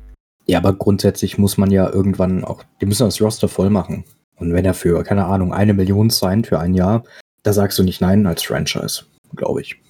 [0.48, 4.04] Ja, aber grundsätzlich muss man ja irgendwann auch, die müssen das Roster voll machen.
[4.36, 7.04] Und wenn er für, keine Ahnung, eine Million signed für ein Jahr,
[7.42, 9.04] da sagst du nicht nein als Franchise,
[9.36, 9.80] glaube ich.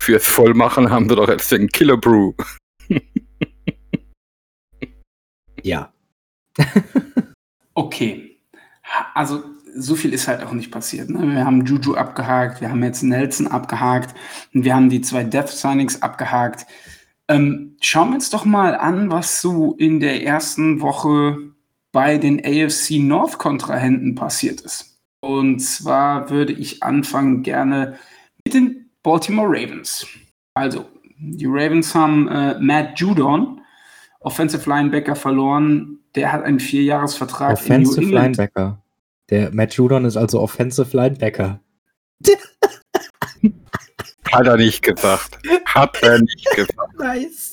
[0.00, 2.32] Fürs Vollmachen haben wir doch jetzt den Killer Brew.
[5.62, 5.92] Ja.
[7.74, 8.38] Okay.
[9.14, 9.42] Also,
[9.74, 11.10] so viel ist halt auch nicht passiert.
[11.10, 11.34] Ne?
[11.34, 14.14] Wir haben Juju abgehakt, wir haben jetzt Nelson abgehakt
[14.54, 16.66] und wir haben die zwei Death Signings abgehakt.
[17.28, 21.38] Ähm, schauen wir uns doch mal an, was so in der ersten Woche
[21.92, 24.98] bei den AFC North Kontrahenten passiert ist.
[25.20, 27.98] Und zwar würde ich anfangen gerne
[28.44, 30.06] mit den Baltimore Ravens.
[30.54, 30.86] Also,
[31.18, 33.60] die Ravens haben äh, Matt Judon,
[34.20, 35.98] Offensive Linebacker, verloren.
[36.14, 38.36] Der hat einen Vierjahresvertrag Offensive in New England.
[38.36, 38.82] Linebacker.
[39.30, 41.60] Der Matt Judon ist also Offensive Linebacker.
[44.36, 45.38] Hat er nicht gesagt.
[45.64, 46.98] Hat er nicht gesagt.
[46.98, 47.52] Nice.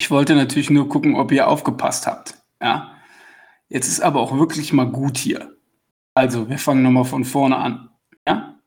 [0.00, 2.34] Ich wollte natürlich nur gucken, ob ihr aufgepasst habt.
[2.60, 2.96] Ja.
[3.68, 5.56] Jetzt ist aber auch wirklich mal gut hier.
[6.14, 7.90] Also, wir fangen nochmal von vorne an.
[8.26, 8.58] Ja.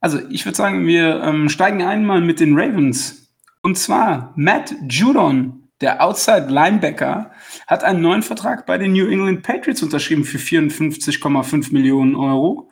[0.00, 3.30] Also, ich würde sagen, wir ähm, steigen einmal mit den Ravens.
[3.62, 7.30] Und zwar Matt Judon, der Outside Linebacker,
[7.68, 12.68] hat einen neuen Vertrag bei den New England Patriots unterschrieben für 54,5 Millionen Euro.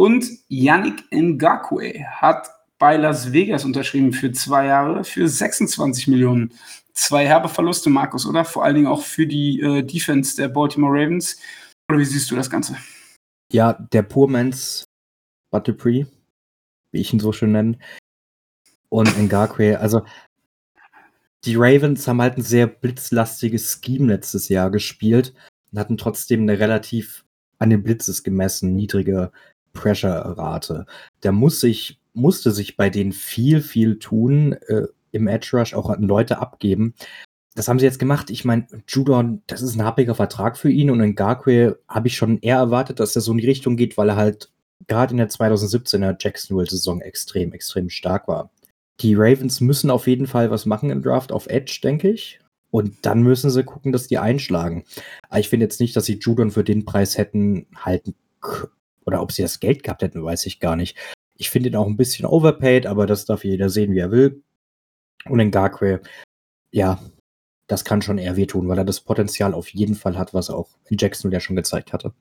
[0.00, 6.54] Und Yannick Ngakwe hat bei Las Vegas unterschrieben für zwei Jahre für 26 Millionen.
[6.94, 8.46] Zwei herbe Verluste, Markus, oder?
[8.46, 11.38] Vor allen Dingen auch für die äh, Defense der Baltimore Ravens.
[11.90, 12.78] Oder wie siehst du das Ganze?
[13.52, 14.86] Ja, der Poor Man's
[15.50, 16.06] Bud wie
[16.92, 17.78] ich ihn so schön nenne.
[18.88, 20.00] Und Ngakwe, also
[21.44, 25.34] die Ravens haben halt ein sehr blitzlastiges Scheme letztes Jahr gespielt
[25.70, 27.26] und hatten trotzdem eine relativ
[27.58, 29.30] an den Blitzes gemessen niedrige
[29.72, 30.86] Pressure-Rate.
[31.20, 35.90] Da muss sich, musste sich bei denen viel, viel tun äh, im Edge Rush, auch
[35.90, 36.94] an Leute abgeben.
[37.54, 38.30] Das haben sie jetzt gemacht.
[38.30, 42.16] Ich meine, Judon, das ist ein happiger Vertrag für ihn und in Garque habe ich
[42.16, 44.52] schon eher erwartet, dass er so in die Richtung geht, weil er halt
[44.86, 48.50] gerade in der 2017er Jacksonville-Saison extrem, extrem stark war.
[49.00, 52.40] Die Ravens müssen auf jeden Fall was machen im Draft auf Edge, denke ich.
[52.70, 54.84] Und dann müssen sie gucken, dass die einschlagen.
[55.28, 58.14] Aber ich finde jetzt nicht, dass sie Judon für den Preis hätten halten
[59.04, 60.96] oder ob sie das Geld gehabt hätten, weiß ich gar nicht.
[61.36, 64.42] Ich finde ihn auch ein bisschen overpaid, aber das darf jeder sehen, wie er will.
[65.26, 66.00] Und in Garque,
[66.70, 66.98] ja,
[67.66, 70.68] das kann schon eher wehtun, weil er das Potenzial auf jeden Fall hat, was auch
[70.88, 72.12] in Jacksonville ja schon gezeigt hatte.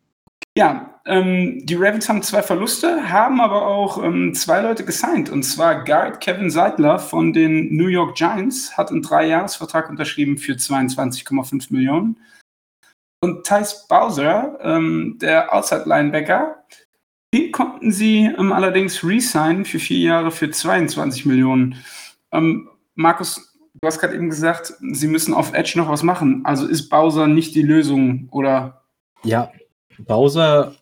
[0.57, 5.29] Ja, ähm, die Ravens haben zwei Verluste, haben aber auch ähm, zwei Leute gesigned.
[5.29, 10.53] Und zwar Guard Kevin Seidler von den New York Giants hat einen Dreijahresvertrag unterschrieben für
[10.53, 12.17] 22,5 Millionen.
[13.21, 16.63] Und Thais Bowser, ähm, der Outside-Linebacker,
[17.34, 21.75] den konnten sie ähm, allerdings resignen für vier Jahre für 22 Millionen.
[22.32, 26.41] Ähm, Markus, du hast gerade eben gesagt, sie müssen auf Edge noch was machen.
[26.45, 28.84] Also ist Bowser nicht die Lösung oder?
[29.23, 29.51] Ja,
[29.99, 30.75] Bowser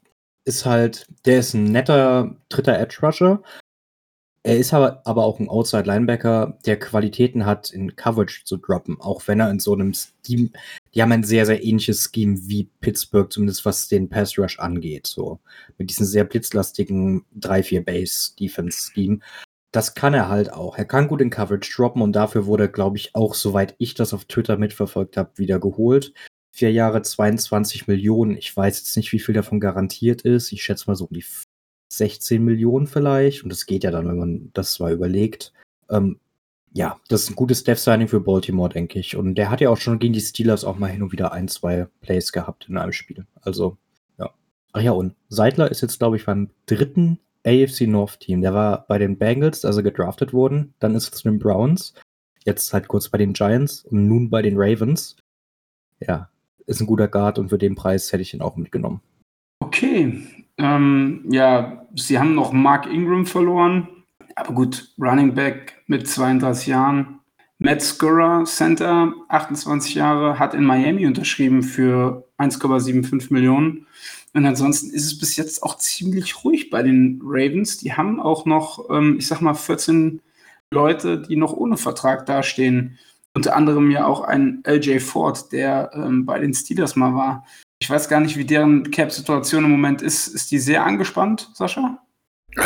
[0.45, 3.41] ist halt, der ist ein netter dritter Edge Rusher.
[4.43, 9.01] Er ist aber, aber auch ein Outside Linebacker, der Qualitäten hat, in Coverage zu droppen,
[9.01, 9.93] auch wenn er in so einem
[10.25, 10.51] Scheme,
[10.97, 15.05] die haben ein sehr, sehr ähnliches Scheme wie Pittsburgh, zumindest was den Pass Rush angeht,
[15.05, 15.39] so.
[15.77, 19.19] Mit diesem sehr blitzlastigen 3-4 Base Defense Scheme.
[19.71, 20.77] Das kann er halt auch.
[20.77, 24.13] Er kann gut in Coverage droppen und dafür wurde, glaube ich, auch, soweit ich das
[24.13, 26.13] auf Twitter mitverfolgt habe, wieder geholt
[26.57, 28.35] vier Jahre 22 Millionen.
[28.35, 30.51] Ich weiß jetzt nicht, wie viel davon garantiert ist.
[30.51, 31.23] Ich schätze mal so um die
[31.93, 33.43] 16 Millionen vielleicht.
[33.43, 35.53] Und das geht ja dann, wenn man das mal überlegt.
[35.91, 36.19] Ähm,
[36.73, 39.15] ja, das ist ein gutes Death Signing für Baltimore, denke ich.
[39.15, 41.47] Und der hat ja auch schon gegen die Steelers auch mal hin und wieder ein,
[41.47, 43.25] zwei Plays gehabt in einem Spiel.
[43.41, 43.77] Also,
[44.19, 44.29] ja.
[44.73, 48.41] Ach ja, und Seidler ist jetzt, glaube ich, beim dritten AFC North Team.
[48.41, 50.73] Der war bei den Bengals, als er gedraftet wurden.
[50.79, 51.93] Dann ist er zu den Browns.
[52.45, 55.15] Jetzt halt kurz bei den Giants und nun bei den Ravens.
[55.99, 56.29] Ja,
[56.65, 59.01] ist ein guter Guard und für den Preis hätte ich ihn auch mitgenommen.
[59.59, 60.21] Okay.
[60.57, 63.87] Ähm, ja, sie haben noch Mark Ingram verloren.
[64.37, 67.19] Aber gut, Running Back mit 32 Jahren.
[67.57, 73.87] Matt Scurra, Center, 28 Jahre, hat in Miami unterschrieben für 1,75 Millionen.
[74.33, 77.77] Und ansonsten ist es bis jetzt auch ziemlich ruhig bei den Ravens.
[77.77, 80.21] Die haben auch noch, ähm, ich sag mal, 14
[80.69, 82.99] Leute, die noch ohne Vertrag dastehen.
[83.33, 87.43] Unter anderem ja auch ein LJ Ford, der ähm, bei den Steelers mal war.
[87.79, 90.27] Ich weiß gar nicht, wie deren Cap-Situation im Moment ist.
[90.27, 91.99] Ist die sehr angespannt, Sascha?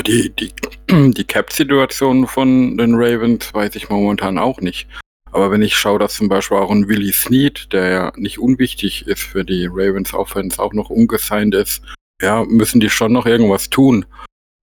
[0.05, 0.51] Die, die,
[1.11, 4.87] die Cap-Situation von den Ravens weiß ich momentan auch nicht.
[5.31, 9.07] Aber wenn ich schaue, dass zum Beispiel auch ein Willie Snead, der ja nicht unwichtig
[9.07, 11.81] ist für die Ravens Offense, auch noch ungesigned ist,
[12.21, 14.05] ja, müssen die schon noch irgendwas tun.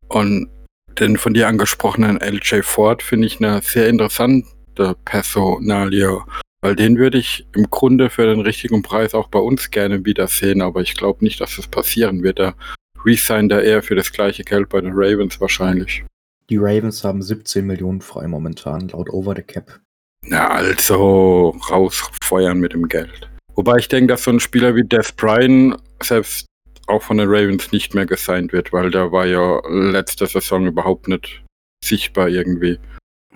[0.09, 0.49] Und
[0.99, 6.21] den von dir angesprochenen LJ Ford finde ich eine sehr interessante Personalie.
[6.61, 10.61] Weil den würde ich im Grunde für den richtigen Preis auch bei uns gerne wiedersehen,
[10.61, 12.38] aber ich glaube nicht, dass das passieren wird.
[12.38, 12.55] Der
[13.04, 16.04] resign da eher für das gleiche Geld bei den Ravens wahrscheinlich.
[16.50, 19.80] Die Ravens haben 17 Millionen frei momentan, laut Over the Cap.
[20.22, 23.28] Na, also rausfeuern mit dem Geld.
[23.54, 26.46] Wobei ich denke, dass so ein Spieler wie Death Bryan selbst
[26.87, 31.08] auch von den Ravens nicht mehr gesigned wird, weil der war ja letzte Saison überhaupt
[31.08, 31.44] nicht
[31.84, 32.78] sichtbar irgendwie.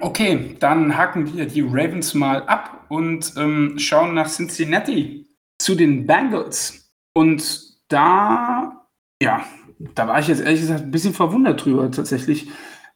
[0.01, 5.27] Okay, dann hacken wir die Ravens mal ab und ähm, schauen nach Cincinnati
[5.59, 6.90] zu den Bengals.
[7.14, 8.82] Und da,
[9.23, 9.45] ja,
[9.79, 12.49] da war ich jetzt ehrlich gesagt ein bisschen verwundert drüber tatsächlich,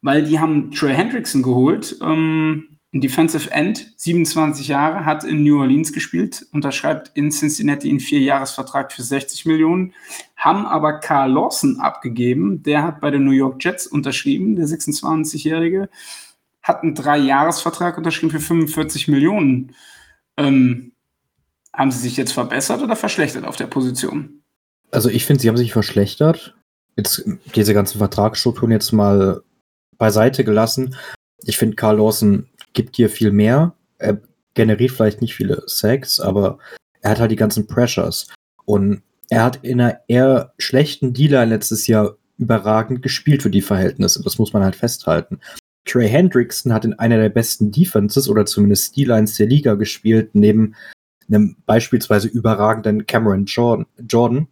[0.03, 5.61] weil die haben Trey Hendrickson geholt, ähm, ein Defensive End, 27 Jahre, hat in New
[5.61, 9.93] Orleans gespielt, unterschreibt in Cincinnati einen Vierjahresvertrag für 60 Millionen,
[10.37, 15.89] haben aber Carl Lawson abgegeben, der hat bei den New York Jets unterschrieben, der 26-Jährige
[16.63, 19.77] hat einen Dreijahresvertrag unterschrieben für 45 Millionen.
[20.37, 20.93] Ähm,
[21.73, 24.43] haben sie sich jetzt verbessert oder verschlechtert auf der Position?
[24.91, 26.55] Also ich finde, sie haben sich verschlechtert.
[26.97, 29.43] Jetzt diese ganzen Vertragsstrukturen jetzt mal
[29.99, 30.97] beiseite gelassen.
[31.45, 33.75] Ich finde, Carl Lawson gibt dir viel mehr.
[33.99, 34.21] Er
[34.55, 36.59] generiert vielleicht nicht viele Sacks, aber
[37.01, 38.29] er hat halt die ganzen Pressures.
[38.65, 44.23] Und er hat in einer eher schlechten Dealer letztes Jahr überragend gespielt für die Verhältnisse.
[44.23, 45.41] Das muss man halt festhalten.
[45.85, 50.75] Trey Hendrickson hat in einer der besten Defenses oder zumindest Steelines der Liga gespielt, neben
[51.29, 54.49] einem beispielsweise überragenden Cameron Jordan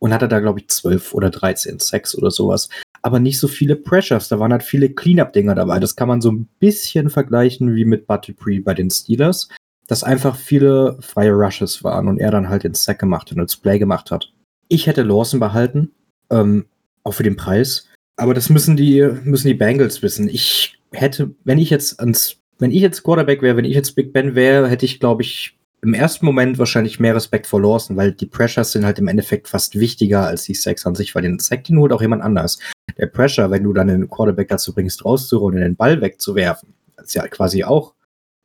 [0.00, 2.68] und hatte da, glaube ich, 12 oder 13 Sacks oder sowas.
[3.02, 4.28] Aber nicht so viele Pressures.
[4.28, 5.78] Da waren halt viele Cleanup-Dinger dabei.
[5.78, 9.48] Das kann man so ein bisschen vergleichen wie mit Bud Dupree bei den Steelers,
[9.86, 13.56] dass einfach viele freie Rushes waren und er dann halt den Sack gemacht und das
[13.56, 14.32] Play gemacht hat.
[14.68, 15.92] Ich hätte Lawson behalten,
[16.30, 16.66] ähm,
[17.04, 17.88] auch für den Preis.
[18.16, 20.28] Aber das müssen die, müssen die Bengals wissen.
[20.28, 24.12] Ich hätte, wenn ich jetzt ans, wenn ich jetzt Quarterback wäre, wenn ich jetzt Big
[24.12, 28.12] Ben wäre, hätte ich, glaube ich, im ersten Moment wahrscheinlich mehr Respekt vor Lawson, weil
[28.12, 31.38] die Pressures sind halt im Endeffekt fast wichtiger als die Sacks an sich, weil den
[31.38, 32.58] Sack, den holt auch jemand anders.
[32.98, 37.14] Der Pressure, wenn du dann den Quarterback dazu bringst, rauszurollen und den Ball wegzuwerfen, ist
[37.14, 37.94] ja quasi auch,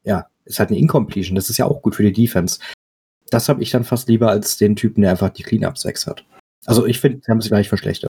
[0.03, 1.35] ja, ist halt eine Incompletion.
[1.35, 2.59] Das ist ja auch gut für die Defense.
[3.31, 6.25] Das habe ich dann fast lieber als den Typen, der einfach die Cleanup-Sacks hat.
[6.65, 8.09] Also ich finde, sie haben sich gleich verschlechtert.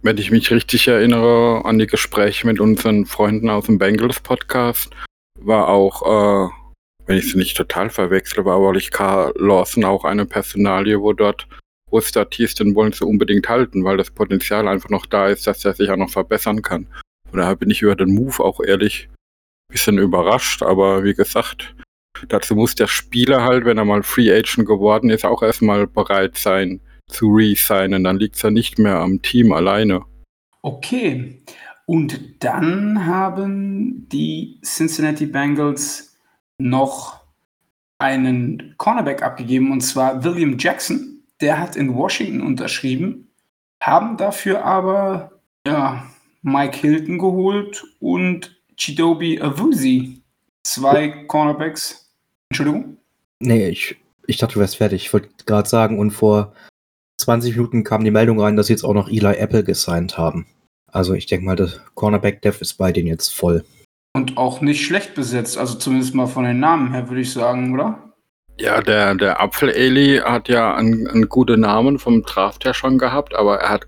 [0.00, 4.90] Wenn ich mich richtig erinnere an die Gespräche mit unseren Freunden aus dem Bengals Podcast,
[5.38, 6.61] war auch äh,
[7.12, 11.46] wenn ich sie nicht total verwechsle, war aber Carl Lawson auch eine Personalie, wo dort
[11.90, 15.74] hieß, den wollen sie unbedingt halten, weil das Potenzial einfach noch da ist, dass er
[15.74, 16.86] sich auch noch verbessern kann.
[17.28, 21.74] Von daher bin ich über den Move auch ehrlich ein bisschen überrascht, aber wie gesagt,
[22.28, 26.38] dazu muss der Spieler halt, wenn er mal Free Agent geworden ist, auch erstmal bereit
[26.38, 28.04] sein zu resignen.
[28.04, 30.00] Dann liegt es ja nicht mehr am Team alleine.
[30.62, 31.42] Okay.
[31.84, 36.11] Und dann haben die Cincinnati Bengals
[36.68, 37.20] noch
[37.98, 41.22] einen Cornerback abgegeben, und zwar William Jackson.
[41.40, 43.28] Der hat in Washington unterschrieben,
[43.80, 46.06] haben dafür aber ja,
[46.42, 50.22] Mike Hilton geholt und Chidobi Awuzi.
[50.64, 52.08] Zwei Cornerbacks.
[52.48, 52.96] Entschuldigung?
[53.40, 53.96] Nee, ich,
[54.26, 55.06] ich dachte, du wärst fertig.
[55.06, 56.52] Ich wollte gerade sagen, und vor
[57.18, 60.46] 20 Minuten kam die Meldung rein, dass sie jetzt auch noch Eli Apple gesigned haben.
[60.86, 63.64] Also ich denke mal, das Cornerback-Dev ist bei denen jetzt voll.
[64.14, 67.72] Und auch nicht schlecht besetzt, also zumindest mal von den Namen her, würde ich sagen,
[67.72, 68.12] oder?
[68.60, 73.34] Ja, der, der Apfel-Eli hat ja einen, einen guten Namen vom Draft her schon gehabt,
[73.34, 73.86] aber er hat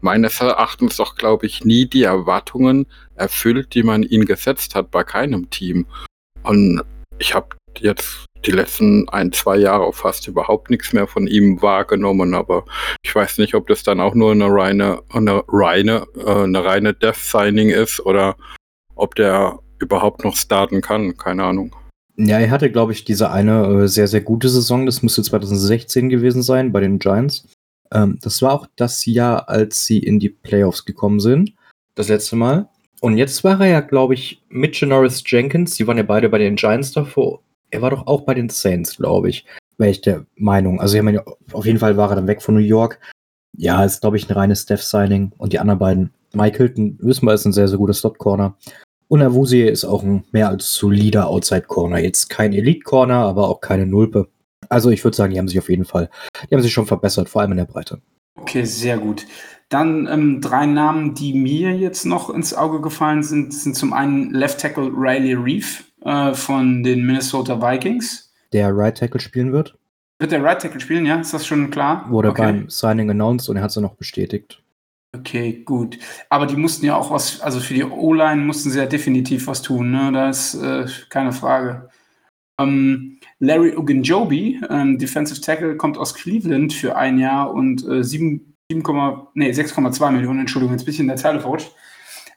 [0.00, 2.86] meines Erachtens doch, glaube ich, nie die Erwartungen
[3.16, 5.86] erfüllt, die man ihn gesetzt hat bei keinem Team.
[6.42, 6.82] Und
[7.18, 12.34] ich habe jetzt die letzten ein, zwei Jahre fast überhaupt nichts mehr von ihm wahrgenommen,
[12.34, 12.64] aber
[13.02, 16.94] ich weiß nicht, ob das dann auch nur eine reine, eine reine, äh, eine reine
[16.94, 18.36] Death Signing ist oder
[18.94, 21.16] ob der überhaupt noch starten kann.
[21.16, 21.74] Keine Ahnung.
[22.16, 24.86] Ja, er hatte, glaube ich, diese eine äh, sehr, sehr gute Saison.
[24.86, 27.46] Das müsste 2016 gewesen sein bei den Giants.
[27.92, 31.52] Ähm, das war auch das Jahr, als sie in die Playoffs gekommen sind.
[31.94, 32.68] Das letzte Mal.
[33.00, 35.76] Und jetzt war er ja, glaube ich, mit Janoris Jenkins.
[35.76, 37.42] Die waren ja beide bei den Giants davor.
[37.70, 39.44] Er war doch auch bei den Saints, glaube ich.
[39.76, 40.80] Wäre ich der Meinung.
[40.80, 42.98] Also, ich meine, auf jeden Fall war er dann weg von New York.
[43.58, 45.32] Ja, ist, glaube ich, ein reines Steph-Signing.
[45.36, 48.56] Und die anderen beiden, Mike Hilton, wissen wir, ist ein sehr, sehr guter Slot-Corner.
[49.08, 51.98] Und Avusie ist auch ein mehr als solider Outside-Corner.
[51.98, 54.28] Jetzt kein Elite-Corner, aber auch keine Nulpe.
[54.68, 56.10] Also ich würde sagen, die haben sich auf jeden Fall,
[56.50, 58.00] die haben sich schon verbessert, vor allem in der Breite.
[58.34, 59.26] Okay, sehr gut.
[59.68, 64.32] Dann ähm, drei Namen, die mir jetzt noch ins Auge gefallen sind, sind zum einen
[64.32, 68.32] Left Tackle Riley Reef äh, von den Minnesota Vikings.
[68.52, 69.76] Der Right Tackle spielen wird.
[70.18, 71.20] Wird der Right Tackle spielen, ja?
[71.20, 72.06] Ist das schon klar?
[72.08, 72.42] Wurde okay.
[72.42, 74.62] beim Signing announced und er hat es noch bestätigt.
[75.20, 75.98] Okay, gut.
[76.28, 79.62] Aber die mussten ja auch was, also für die O-Line mussten sie ja definitiv was
[79.62, 80.10] tun, ne?
[80.12, 81.88] Da ist äh, keine Frage.
[82.60, 88.54] Ähm, Larry Ogunjobi, ähm, Defensive Tackle, kommt aus Cleveland für ein Jahr und äh, 7,
[88.70, 88.82] 7,
[89.34, 91.72] nee, 6,2 Millionen, Entschuldigung, jetzt ein bisschen in der Zeile verrutscht.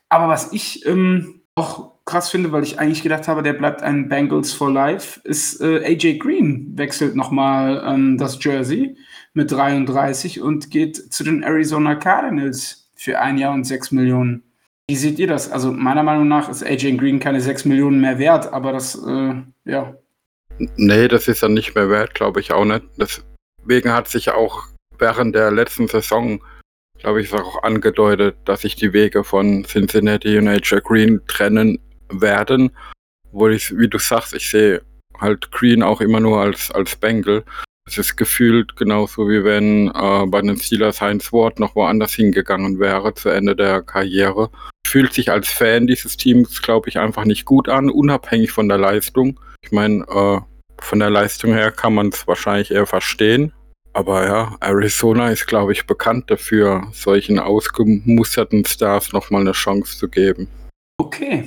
[0.09, 4.09] Aber was ich ähm, auch krass finde, weil ich eigentlich gedacht habe, der bleibt ein
[4.09, 8.97] Bengals for Life, ist äh, AJ Green wechselt nochmal ähm, das Jersey
[9.39, 14.43] mit 33 und geht zu den Arizona Cardinals für ein Jahr und 6 Millionen.
[14.89, 15.49] Wie seht ihr das?
[15.49, 19.35] Also meiner Meinung nach ist AJ Green keine 6 Millionen mehr wert, aber das, äh,
[19.63, 19.95] ja.
[20.75, 22.83] Nee, das ist er nicht mehr wert, glaube ich auch nicht.
[22.97, 24.65] Deswegen hat sich auch
[24.97, 26.43] während der letzten Saison,
[26.97, 31.79] glaube ich, auch angedeutet, dass sich die Wege von Cincinnati und AJ Green trennen
[32.11, 32.71] werden.
[33.31, 34.81] Obwohl ich, wie du sagst, ich sehe
[35.17, 37.45] halt Green auch immer nur als, als Bengal.
[37.89, 42.77] Es ist gefühlt genauso wie wenn äh, bei den Steelers Heinz Ward noch woanders hingegangen
[42.79, 44.51] wäre zu Ende der Karriere.
[44.85, 48.77] Fühlt sich als Fan dieses Teams, glaube ich, einfach nicht gut an, unabhängig von der
[48.77, 49.39] Leistung.
[49.63, 50.39] Ich meine, äh,
[50.79, 53.53] von der Leistung her kann man es wahrscheinlich eher verstehen.
[53.93, 60.07] Aber ja, Arizona ist, glaube ich, bekannt dafür, solchen ausgemusterten Stars nochmal eine Chance zu
[60.09, 60.47] geben.
[60.99, 61.43] Okay,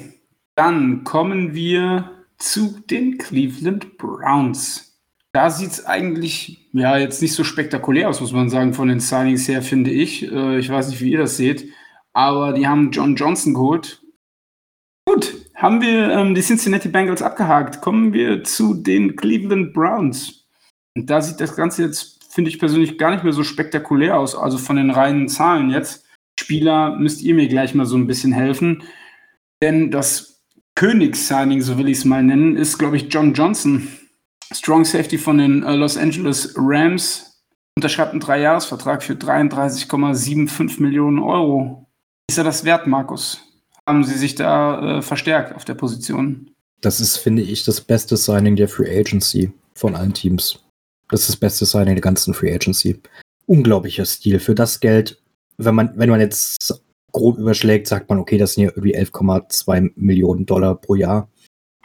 [0.57, 4.91] dann kommen wir zu den Cleveland Browns.
[5.35, 9.01] Da sieht es eigentlich, ja, jetzt nicht so spektakulär aus, muss man sagen, von den
[9.01, 10.30] Signings her, finde ich.
[10.30, 11.72] Äh, ich weiß nicht, wie ihr das seht.
[12.12, 14.03] Aber die haben John Johnson geholt.
[15.09, 17.80] Gut, haben wir ähm, die Cincinnati Bengals abgehakt.
[17.80, 20.47] Kommen wir zu den Cleveland Browns.
[20.95, 24.37] Und da sieht das Ganze jetzt, finde ich persönlich, gar nicht mehr so spektakulär aus.
[24.37, 26.05] Also von den reinen Zahlen jetzt.
[26.39, 28.83] Spieler müsst ihr mir gleich mal so ein bisschen helfen.
[29.62, 30.43] Denn das
[30.74, 33.89] Königssigning, so will ich es mal nennen, ist, glaube ich, John Johnson.
[34.53, 37.43] Strong Safety von den äh, Los Angeles Rams.
[37.77, 41.87] Unterschreibt einen Dreijahresvertrag für 33,75 Millionen Euro.
[42.29, 43.41] Ist er das wert, Markus?
[43.89, 46.51] Haben Sie sich da äh, verstärkt auf der Position?
[46.81, 50.59] Das ist, finde ich, das beste Signing der Free Agency von allen Teams.
[51.09, 53.01] Das ist das beste Signing der ganzen Free Agency.
[53.47, 54.39] Unglaublicher Stil.
[54.39, 55.21] Für das Geld,
[55.57, 56.83] wenn man, wenn man jetzt
[57.13, 61.29] grob überschlägt, sagt man, okay, das sind ja irgendwie 11,2 Millionen Dollar pro Jahr.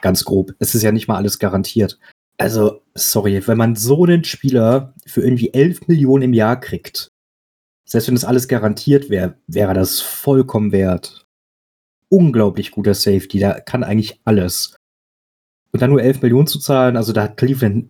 [0.02, 0.54] Ganz grob.
[0.60, 2.00] Es ist ja nicht mal alles garantiert.
[2.40, 7.10] Also, sorry, wenn man so einen Spieler für irgendwie 11 Millionen im Jahr kriegt,
[7.88, 11.26] selbst wenn das alles garantiert wäre, wäre das vollkommen wert.
[12.10, 14.76] Unglaublich guter Safety, der kann eigentlich alles.
[15.72, 17.90] Und dann nur 11 Millionen zu zahlen, also da hat Cleveland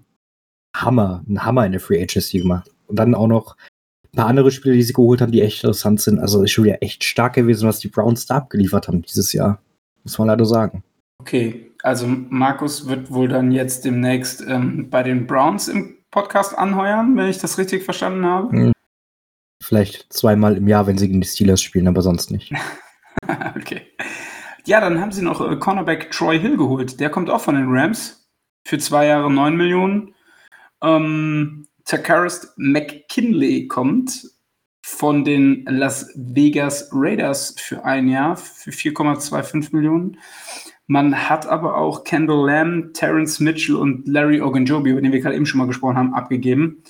[0.75, 2.69] Hammer, einen Hammer in der Free Agency gemacht.
[2.85, 3.57] Und dann auch noch
[4.05, 6.19] ein paar andere Spiele, die sie geholt haben, die echt interessant sind.
[6.19, 9.61] Also ist schon wieder echt stark gewesen, was die Browns da abgeliefert haben dieses Jahr.
[10.03, 10.83] Muss man leider sagen.
[11.27, 17.17] Okay, also Markus wird wohl dann jetzt demnächst ähm, bei den Browns im Podcast anheuern,
[17.17, 18.49] wenn ich das richtig verstanden habe.
[18.55, 18.71] Hm.
[19.61, 22.53] Vielleicht zweimal im Jahr, wenn sie gegen die Steelers spielen, aber sonst nicht.
[23.57, 23.81] okay.
[24.63, 26.97] Ja, dann haben sie noch äh, Cornerback Troy Hill geholt.
[27.01, 28.29] Der kommt auch von den Rams
[28.65, 30.15] für zwei Jahre 9 Millionen.
[30.81, 34.31] Ähm, Takaris McKinley kommt
[34.81, 40.17] von den Las Vegas Raiders für ein Jahr für 4,25 Millionen.
[40.87, 45.35] Man hat aber auch Kendall Lamb, Terrence Mitchell und Larry Ogunjobi, über den wir gerade
[45.35, 46.81] eben schon mal gesprochen haben, abgegeben.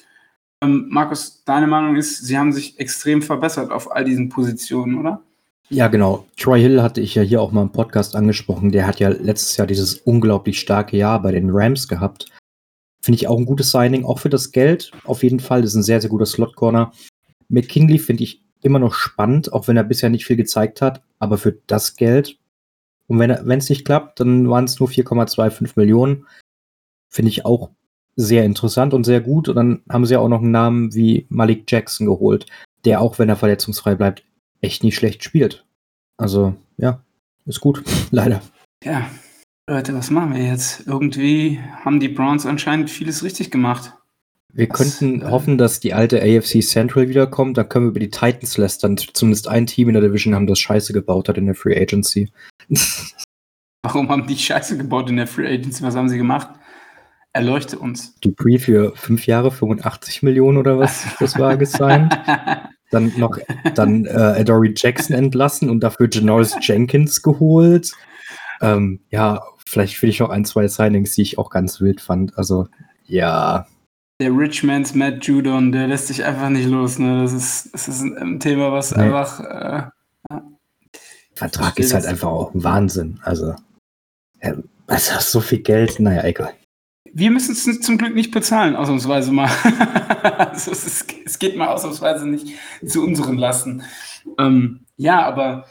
[0.62, 5.24] Ähm, Markus, deine Meinung ist, sie haben sich extrem verbessert auf all diesen Positionen, oder?
[5.70, 6.26] Ja, genau.
[6.38, 8.72] Troy Hill hatte ich ja hier auch mal im Podcast angesprochen.
[8.72, 12.28] Der hat ja letztes Jahr dieses unglaublich starke Jahr bei den Rams gehabt.
[13.02, 14.91] Finde ich auch ein gutes Signing, auch für das Geld.
[15.06, 16.91] Auf jeden Fall, das ist ein sehr, sehr guter Slot-Corner.
[17.50, 21.02] McKinley finde ich immer noch spannend, auch wenn er bisher nicht viel gezeigt hat.
[21.20, 22.38] Aber für das Geld
[23.08, 26.26] und wenn es nicht klappt, dann waren es nur 4,25 Millionen.
[27.10, 27.72] Finde ich auch
[28.16, 29.47] sehr interessant und sehr gut.
[29.47, 32.45] Und dann haben sie auch noch einen Namen wie Malik Jackson geholt,
[32.84, 34.24] der auch, wenn er verletzungsfrei bleibt,
[34.62, 35.66] echt nicht schlecht spielt.
[36.18, 37.01] Also, ja,
[37.45, 38.41] ist gut, leider.
[38.84, 39.10] Ja,
[39.70, 40.86] Leute, was machen wir jetzt?
[40.88, 43.93] Irgendwie haben die Browns anscheinend vieles richtig gemacht.
[44.54, 47.58] Wir was, könnten äh, hoffen, dass die alte AFC Central wiederkommt.
[47.58, 48.98] Dann können wir über die Titans lästern.
[48.98, 52.32] Zumindest ein Team in der Division haben das Scheiße gebaut hat in der Free Agency.
[53.84, 55.84] Warum haben die Scheiße gebaut in der Free Agency?
[55.84, 56.50] Was haben sie gemacht?
[57.34, 58.16] Erleuchte uns.
[58.20, 62.18] Dupree für fünf Jahre 85 Millionen oder was das war gesigned.
[62.89, 63.38] dann noch
[63.76, 67.91] dann äh, Adoree Jackson entlassen und dafür Janoris Jenkins geholt.
[68.62, 72.38] Ähm, ja, vielleicht finde ich noch ein, zwei Signings, die ich auch ganz wild fand.
[72.38, 72.68] Also,
[73.06, 73.68] ja.
[74.20, 76.97] Der Richmans Matt Judon, der lässt sich einfach nicht los.
[76.97, 77.22] Ne?
[77.22, 79.03] Das, ist, das ist ein Thema, was nee.
[79.03, 79.89] einfach äh,
[81.38, 83.20] Vertrag ist halt einfach auch ein Wahnsinn.
[83.22, 83.55] Also,
[84.41, 84.55] ja,
[84.88, 86.53] also so viel Geld, naja, egal.
[87.13, 89.49] Wir müssen es zum Glück nicht bezahlen, ausnahmsweise mal.
[90.24, 92.55] also es, ist, es, geht mal ausnahmsweise nicht
[92.86, 93.84] zu unseren Lasten.
[94.39, 95.68] Ähm, ja, aber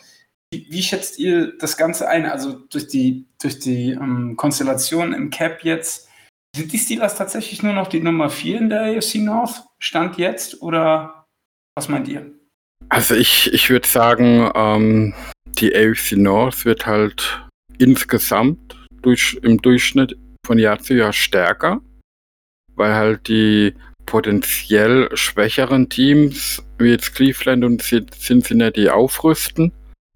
[0.51, 2.27] wie, wie, schätzt ihr das Ganze ein?
[2.27, 6.09] Also durch die, durch die ähm, Konstellation im Cap jetzt,
[6.57, 9.63] sind die Steelers tatsächlich nur noch die Nummer 4 in der AFC North?
[9.79, 11.27] Stand jetzt oder
[11.77, 12.33] was meint ihr?
[12.89, 15.15] Also ich, ich würde sagen, ähm,
[15.59, 17.47] die AFC North wird halt
[17.79, 21.81] insgesamt durch, im Durchschnitt von Jahr zu Jahr stärker,
[22.75, 23.75] weil halt die
[24.07, 29.73] potenziell schwächeren Teams wie jetzt Cleveland und Cincinnati aufrüsten.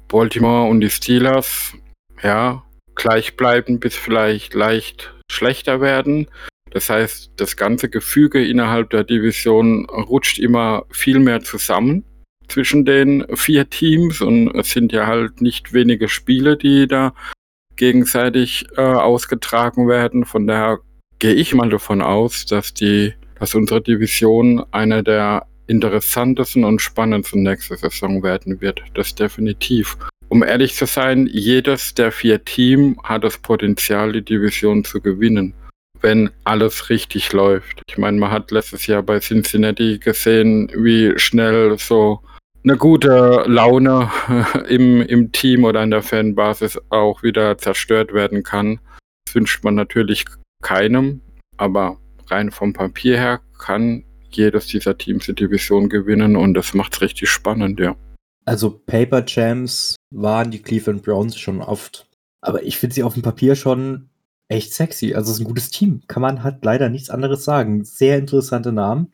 [0.09, 1.74] Baltimore und die Steelers,
[2.22, 2.62] ja,
[2.95, 6.26] gleich bleiben bis vielleicht leicht schlechter werden.
[6.70, 12.05] Das heißt, das ganze Gefüge innerhalb der Division rutscht immer viel mehr zusammen
[12.49, 17.14] zwischen den vier Teams und es sind ja halt nicht wenige Spiele, die da
[17.76, 20.24] gegenseitig äh, ausgetragen werden.
[20.24, 20.81] Von daher
[21.18, 27.45] gehe ich mal davon aus, dass die, dass unsere Division eine der interessantesten und spannendsten
[27.45, 28.83] nächste Saison werden wird.
[28.95, 29.97] Das definitiv.
[30.31, 35.55] Um ehrlich zu sein, jedes der vier Teams hat das Potenzial, die Division zu gewinnen,
[36.03, 37.83] wenn alles richtig läuft.
[37.89, 42.20] Ich meine, man hat letztes Jahr bei Cincinnati gesehen, wie schnell so
[42.62, 44.09] eine gute Laune
[44.68, 48.78] im, im Team oder in der Fanbasis auch wieder zerstört werden kann.
[49.26, 50.26] Das wünscht man natürlich
[50.62, 51.22] keinem,
[51.57, 56.95] aber rein vom Papier her kann jedes dieser Teams die Division gewinnen und das macht
[56.95, 57.97] es richtig spannend, ja.
[58.51, 62.09] Also Paper Champs waren die Cleveland Browns schon oft.
[62.41, 64.09] Aber ich finde sie auf dem Papier schon
[64.49, 65.15] echt sexy.
[65.15, 66.03] Also es ist ein gutes Team.
[66.09, 67.85] Kann man halt leider nichts anderes sagen.
[67.85, 69.13] Sehr interessante Namen.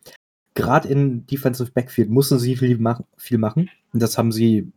[0.54, 3.68] Gerade in Defensive Backfield mussten sie viel, mach viel machen.
[3.92, 4.72] Und das haben sie,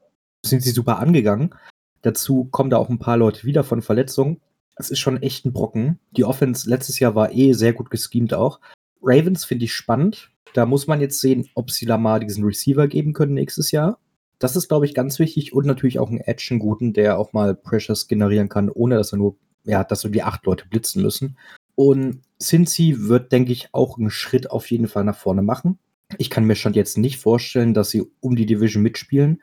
[0.45, 1.55] sind sie super angegangen.
[2.01, 4.41] Dazu kommen da auch ein paar Leute wieder von Verletzungen.
[4.75, 5.99] Es ist schon echt ein Brocken.
[6.11, 8.59] Die Offense letztes Jahr war eh sehr gut geschemt auch.
[9.01, 10.31] Ravens finde ich spannend.
[10.53, 13.99] Da muss man jetzt sehen, ob sie Lamar diesen Receiver geben können nächstes Jahr.
[14.39, 17.33] Das ist, glaube ich, ganz wichtig und natürlich auch ein Edge, einen guten, der auch
[17.33, 19.35] mal Pressures generieren kann, ohne dass er nur,
[19.65, 21.37] ja, dass so die acht Leute blitzen müssen.
[21.75, 25.77] Und Cincy wird, denke ich, auch einen Schritt auf jeden Fall nach vorne machen.
[26.17, 29.41] Ich kann mir schon jetzt nicht vorstellen, dass sie um die Division mitspielen,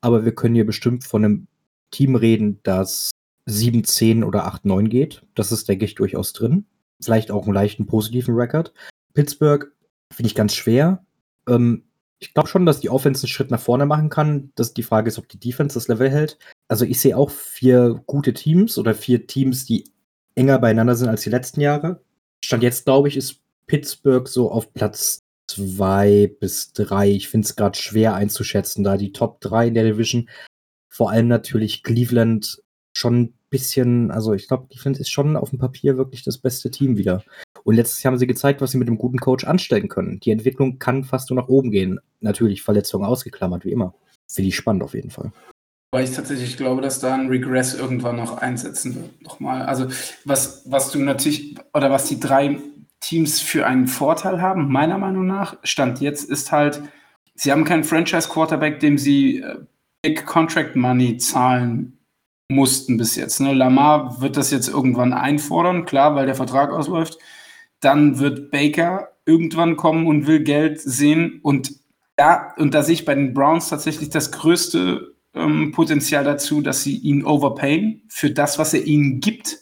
[0.00, 1.46] aber wir können hier bestimmt von einem
[1.90, 3.10] Team reden, das
[3.48, 5.22] 7-10 oder 8-9 geht.
[5.34, 6.66] Das ist, denke ich, durchaus drin.
[7.00, 8.72] Vielleicht auch einen leichten positiven Rekord.
[9.14, 9.72] Pittsburgh
[10.12, 11.04] finde ich ganz schwer.
[11.48, 11.84] Ähm,
[12.18, 14.50] ich glaube schon, dass die Offense einen Schritt nach vorne machen kann.
[14.54, 16.38] Das, die Frage ist, ob die Defense das Level hält.
[16.68, 19.90] Also ich sehe auch vier gute Teams oder vier Teams, die
[20.34, 22.02] enger beieinander sind als die letzten Jahre.
[22.44, 27.10] Stand jetzt, glaube ich, ist Pittsburgh so auf Platz zwei bis drei.
[27.10, 30.28] Ich finde es gerade schwer einzuschätzen, da die Top drei in der Division.
[30.88, 32.62] Vor allem natürlich Cleveland
[32.96, 36.70] schon ein bisschen, also ich glaube, Defense ist schon auf dem Papier wirklich das beste
[36.70, 37.22] Team wieder.
[37.66, 40.20] Und letztes Jahr haben sie gezeigt, was sie mit einem guten Coach anstellen können.
[40.20, 41.98] Die Entwicklung kann fast nur nach oben gehen.
[42.20, 43.92] Natürlich Verletzungen ausgeklammert, wie immer.
[44.30, 45.32] Finde ich spannend auf jeden Fall.
[45.90, 49.20] Weil ich tatsächlich glaube, dass da ein Regress irgendwann noch einsetzen wird.
[49.20, 49.62] Nochmal.
[49.62, 49.88] Also,
[50.24, 52.56] was, was du natürlich, oder was die drei
[53.00, 56.82] Teams für einen Vorteil haben, meiner Meinung nach, Stand jetzt ist halt,
[57.34, 59.56] sie haben keinen Franchise-Quarterback, dem sie äh,
[60.02, 61.98] Big Contract Money zahlen
[62.48, 63.40] mussten bis jetzt.
[63.40, 63.54] Ne?
[63.54, 67.18] Lamar wird das jetzt irgendwann einfordern, klar, weil der Vertrag ausläuft
[67.80, 71.40] dann wird Baker irgendwann kommen und will Geld sehen.
[71.42, 71.72] Und
[72.16, 76.82] da, und da sehe ich bei den Browns tatsächlich das größte ähm, Potenzial dazu, dass
[76.82, 78.02] sie ihn overpayen.
[78.08, 79.58] Für das, was er ihnen gibt,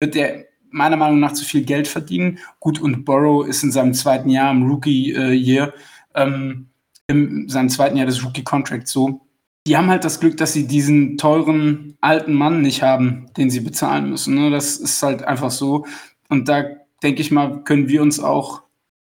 [0.00, 2.38] wird er meiner Meinung nach zu viel Geld verdienen.
[2.60, 5.74] Gut, und Burrow ist in seinem zweiten Jahr im Rookie-Year,
[6.14, 6.68] äh, ähm,
[7.06, 9.22] in seinem zweiten Jahr des Rookie-Contracts so.
[9.66, 13.60] Die haben halt das Glück, dass sie diesen teuren alten Mann nicht haben, den sie
[13.60, 14.34] bezahlen müssen.
[14.34, 14.50] Ne?
[14.50, 15.84] Das ist halt einfach so.
[16.28, 16.64] Und da
[17.02, 18.62] denke ich mal, können wir uns auch,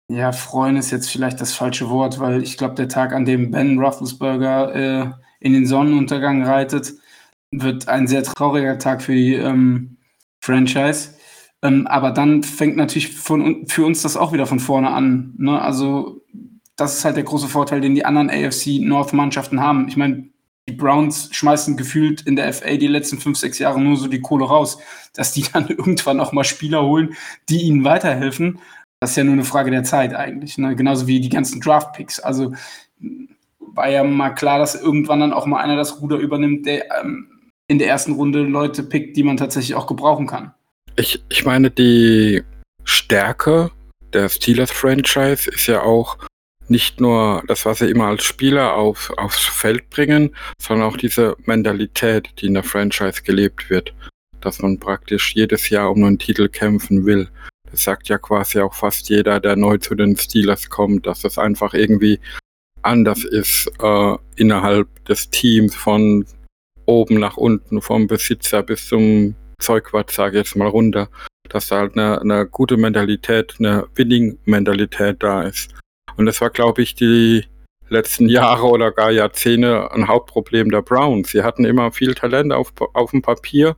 [0.09, 3.51] ja, freuen ist jetzt vielleicht das falsche Wort, weil ich glaube, der Tag, an dem
[3.51, 6.93] Ben Roethlisberger äh, in den Sonnenuntergang reitet,
[7.51, 9.97] wird ein sehr trauriger Tag für die ähm,
[10.41, 11.15] Franchise.
[11.61, 15.33] Ähm, aber dann fängt natürlich von, für uns das auch wieder von vorne an.
[15.37, 15.61] Ne?
[15.61, 16.21] Also
[16.75, 19.87] das ist halt der große Vorteil, den die anderen AFC North-Mannschaften haben.
[19.87, 20.32] Ich meine,
[20.70, 24.22] die Browns schmeißen gefühlt in der FA die letzten fünf, sechs Jahre nur so die
[24.22, 24.78] Kohle raus,
[25.14, 27.16] dass die dann irgendwann auch mal Spieler holen,
[27.49, 28.59] die ihnen weiterhelfen.
[28.99, 30.57] Das ist ja nur eine Frage der Zeit eigentlich.
[30.57, 30.76] Ne?
[30.76, 32.22] Genauso wie die ganzen Draft-Picks.
[32.22, 32.53] Also
[33.59, 37.28] war ja mal klar, dass irgendwann dann auch mal einer das Ruder übernimmt, der ähm,
[37.68, 40.53] in der ersten Runde Leute pickt, die man tatsächlich auch gebrauchen kann.
[40.95, 42.43] Ich, ich meine, die
[42.84, 43.72] Stärke
[44.14, 46.18] der Steelers-Franchise ist ja auch,
[46.74, 51.38] nicht nur das, was sie immer als Spieler auf, aufs Feld bringen, sondern auch diese
[51.45, 53.93] Mentalität, die in der Franchise gelebt wird.
[54.41, 57.30] Dass man praktisch jedes Jahr um einen Titel kämpfen will.
[57.69, 61.38] Das sagt ja quasi auch fast jeder, der neu zu den Steelers kommt, dass es
[61.38, 62.19] einfach irgendwie
[62.82, 66.26] anders ist äh, innerhalb des Teams von
[66.86, 71.07] oben nach unten, vom Besitzer bis zum Zeugwart, sage ich jetzt mal runter,
[71.49, 75.74] dass da halt eine, eine gute Mentalität, eine Winning-Mentalität da ist.
[76.18, 77.45] Und das war, glaube ich, die
[77.89, 81.32] letzten Jahre oder gar Jahrzehnte ein Hauptproblem der Browns.
[81.32, 83.76] Sie hatten immer viel Talent auf, auf dem Papier,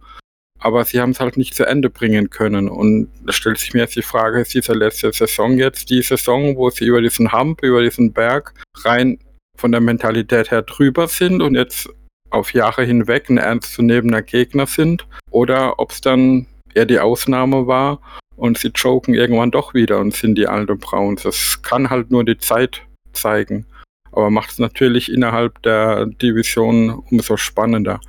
[0.60, 2.70] aber sie haben es halt nicht zu Ende bringen können.
[2.70, 6.56] Und da stellt sich mir jetzt die Frage, ist diese letzte Saison jetzt die Saison,
[6.56, 9.20] wo sie über diesen Hump, über diesen Berg rein
[9.58, 11.90] von der Mentalität her drüber sind und jetzt
[12.30, 15.08] auf Jahre hinweg ein ernstzunehmender Gegner sind?
[15.30, 18.00] Oder ob es dann eher die Ausnahme war
[18.36, 21.24] und sie choken irgendwann doch wieder und sind die alten Browns.
[21.24, 23.66] Das kann halt nur die Zeit zeigen.
[24.12, 28.00] Aber macht es natürlich innerhalb der Division umso spannender.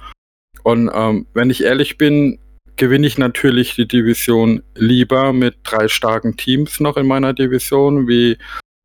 [0.62, 2.38] Und ähm, wenn ich ehrlich bin,
[2.76, 8.36] gewinne ich natürlich die Division lieber mit drei starken Teams noch in meiner Division, wie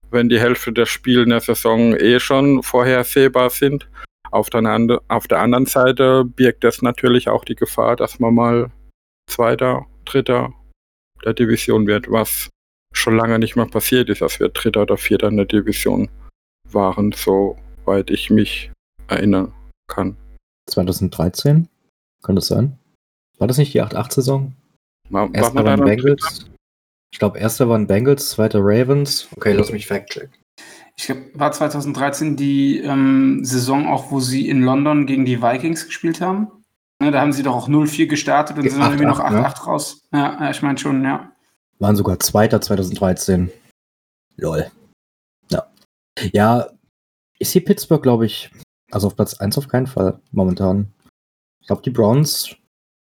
[0.10, 3.88] wenn die Hälfte der Spiele in der Saison eh schon vorhersehbar sind.
[4.32, 8.72] Auf der, auf der anderen Seite birgt das natürlich auch die Gefahr, dass man mal
[9.28, 10.53] Zweiter, Dritter
[11.24, 12.49] der Division wird, was
[12.93, 16.09] schon lange nicht mehr passiert ist, als wir Dritter oder Vierter in der Division
[16.69, 18.72] waren, soweit ich mich
[19.07, 19.53] erinnern
[19.88, 20.17] kann.
[20.69, 21.67] 2013?
[22.24, 22.78] Kann das sein?
[23.38, 24.53] War das nicht die 8-8-Saison?
[25.09, 26.45] War, erster war waren Bengals.
[27.11, 29.28] Ich glaube, erster waren Bengals, zweiter Ravens.
[29.36, 30.34] Okay, lass mich fact-checken.
[30.95, 35.86] Ich glaube, war 2013 die ähm, Saison auch, wo sie in London gegen die Vikings
[35.86, 36.61] gespielt haben?
[37.02, 39.32] Ne, da haben sie doch auch 0-4 gestartet und sind dann 8-8, irgendwie noch 8-8
[39.32, 39.66] ne?
[39.66, 40.02] raus.
[40.14, 41.32] Ja, ja, ich meine schon, ja.
[41.80, 43.49] Waren sogar Zweiter 2013.
[44.36, 44.70] Lol.
[45.49, 45.66] Ja.
[46.32, 46.68] Ja,
[47.39, 48.52] ich sehe Pittsburgh, glaube ich,
[48.91, 50.93] also auf Platz 1 auf keinen Fall momentan.
[51.60, 52.56] Ich glaube, die Browns,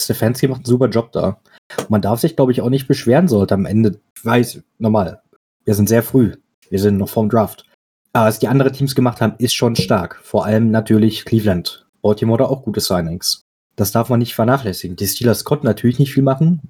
[0.02, 1.40] Stefanski macht einen super Job da.
[1.78, 3.98] Und man darf sich, glaube ich, auch nicht beschweren sollte am Ende.
[4.14, 5.22] Ich weiß, normal.
[5.64, 6.34] Wir sind sehr früh.
[6.68, 7.64] Wir sind noch vorm Draft.
[8.12, 10.20] Aber was die anderen Teams gemacht haben, ist schon stark.
[10.22, 11.86] Vor allem natürlich Cleveland.
[12.02, 13.45] Baltimore hat auch gute Signings.
[13.76, 14.96] Das darf man nicht vernachlässigen.
[14.96, 16.60] Die Steelers konnten natürlich nicht viel machen,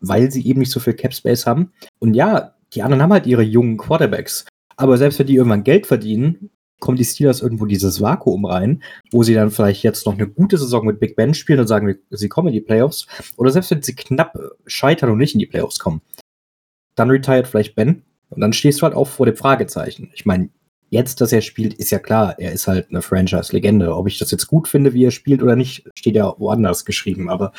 [0.00, 1.72] weil sie eben nicht so viel Cap Space haben.
[1.98, 4.46] Und ja, die anderen haben halt ihre jungen Quarterbacks.
[4.76, 6.50] Aber selbst wenn die irgendwann Geld verdienen,
[6.80, 8.82] kommen die Steelers irgendwo dieses Vakuum rein,
[9.12, 11.96] wo sie dann vielleicht jetzt noch eine gute Saison mit Big Ben spielen und sagen,
[12.10, 13.06] sie kommen in die Playoffs.
[13.36, 14.36] Oder selbst wenn sie knapp
[14.66, 16.00] scheitern und nicht in die Playoffs kommen.
[16.96, 20.10] Dann retired vielleicht Ben und dann stehst du halt auch vor dem Fragezeichen.
[20.14, 20.50] Ich meine,
[20.92, 23.96] jetzt, dass er spielt, ist ja klar, er ist halt eine Franchise-Legende.
[23.96, 27.30] Ob ich das jetzt gut finde, wie er spielt oder nicht, steht ja woanders geschrieben.
[27.30, 27.52] Aber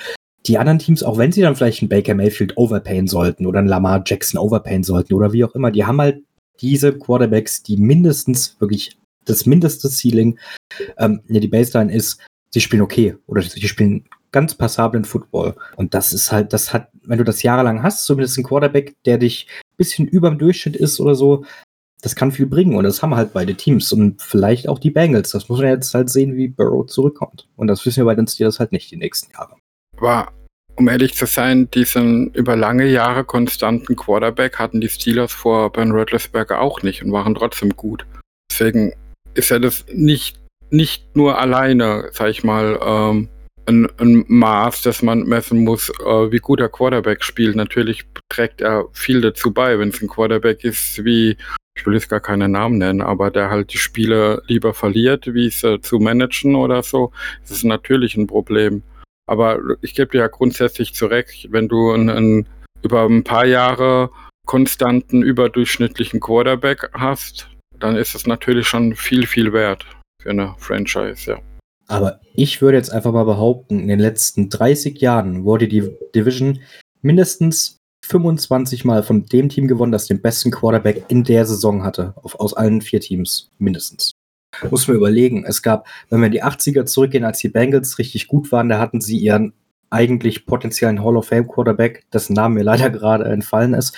[0.46, 3.68] die anderen Teams, auch wenn sie dann vielleicht einen Baker Mayfield overpayen sollten oder einen
[3.68, 6.24] Lamar Jackson overpayen sollten oder wie auch immer, die haben halt
[6.62, 10.38] diese Quarterbacks, die mindestens wirklich das mindeste Ceiling,
[10.98, 12.20] ähm, ja, die Baseline ist,
[12.52, 15.56] sie spielen okay oder sie spielen ganz passablen Football.
[15.76, 19.18] Und das ist halt, das hat, wenn du das jahrelang hast, zumindest ein Quarterback, der
[19.18, 21.46] dich ein bisschen über dem Durchschnitt ist oder so,
[22.04, 22.76] das kann viel bringen.
[22.76, 25.32] Und das haben halt beide Teams und vielleicht auch die Bengals.
[25.32, 27.48] Das muss man jetzt halt sehen, wie Burrow zurückkommt.
[27.56, 29.56] Und das wissen wir bei den Steelers halt nicht die nächsten Jahre.
[29.98, 30.34] Aber
[30.76, 35.92] um ehrlich zu sein, diesen über lange Jahre konstanten Quarterback hatten die Steelers vor Ben
[35.92, 38.06] Roethlisberger auch nicht und waren trotzdem gut.
[38.52, 38.94] Deswegen
[39.34, 40.38] ist ja das nicht,
[40.72, 43.30] nicht nur alleine, sag ich mal, ähm,
[43.66, 47.56] ein, ein Maß, das man messen muss, äh, wie gut der Quarterback spielt.
[47.56, 51.38] Natürlich trägt er viel dazu bei, wenn es ein Quarterback ist wie,
[51.76, 55.48] ich will jetzt gar keine Namen nennen, aber der halt die Spiele lieber verliert, wie
[55.48, 57.12] es äh, zu managen oder so,
[57.42, 58.84] das ist natürlich ein Problem.
[59.26, 62.50] Aber ich gebe dir ja grundsätzlich zurecht, wenn du einen, einen,
[62.84, 64.10] über ein paar Jahre
[64.46, 67.50] konstanten, überdurchschnittlichen Quarterback hast,
[67.80, 69.86] dann ist es natürlich schon viel, viel wert
[70.22, 71.40] für eine Franchise, ja.
[71.88, 76.62] Aber ich würde jetzt einfach mal behaupten, in den letzten 30 Jahren wurde die Division
[77.02, 82.14] mindestens 25 Mal von dem Team gewonnen, das den besten Quarterback in der Saison hatte.
[82.22, 83.50] Auf, aus allen vier Teams.
[83.60, 84.12] Mindestens.
[84.70, 85.46] Muss man überlegen.
[85.46, 88.78] Es gab, wenn wir in die 80er zurückgehen, als die Bengals richtig gut waren, da
[88.78, 89.54] hatten sie ihren
[89.90, 93.96] eigentlich potenziellen Hall of Fame Quarterback, dessen Name mir leider gerade entfallen ist.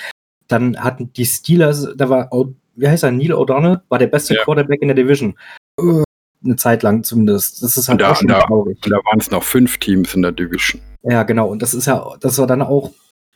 [0.47, 2.29] Dann hatten die Steelers, da war,
[2.75, 4.43] wie heißt er, Neil O'Donnell, war der beste Ja.
[4.43, 5.35] Quarterback in der Division.
[6.43, 7.63] Eine Zeit lang zumindest.
[7.63, 8.77] Das ist halt Und da- auch schon traurig.
[8.85, 10.79] Und da waren es noch fünf Teams in der Division.
[11.03, 11.47] Ja, genau.
[11.49, 12.91] Und das ist ja, das war dann auch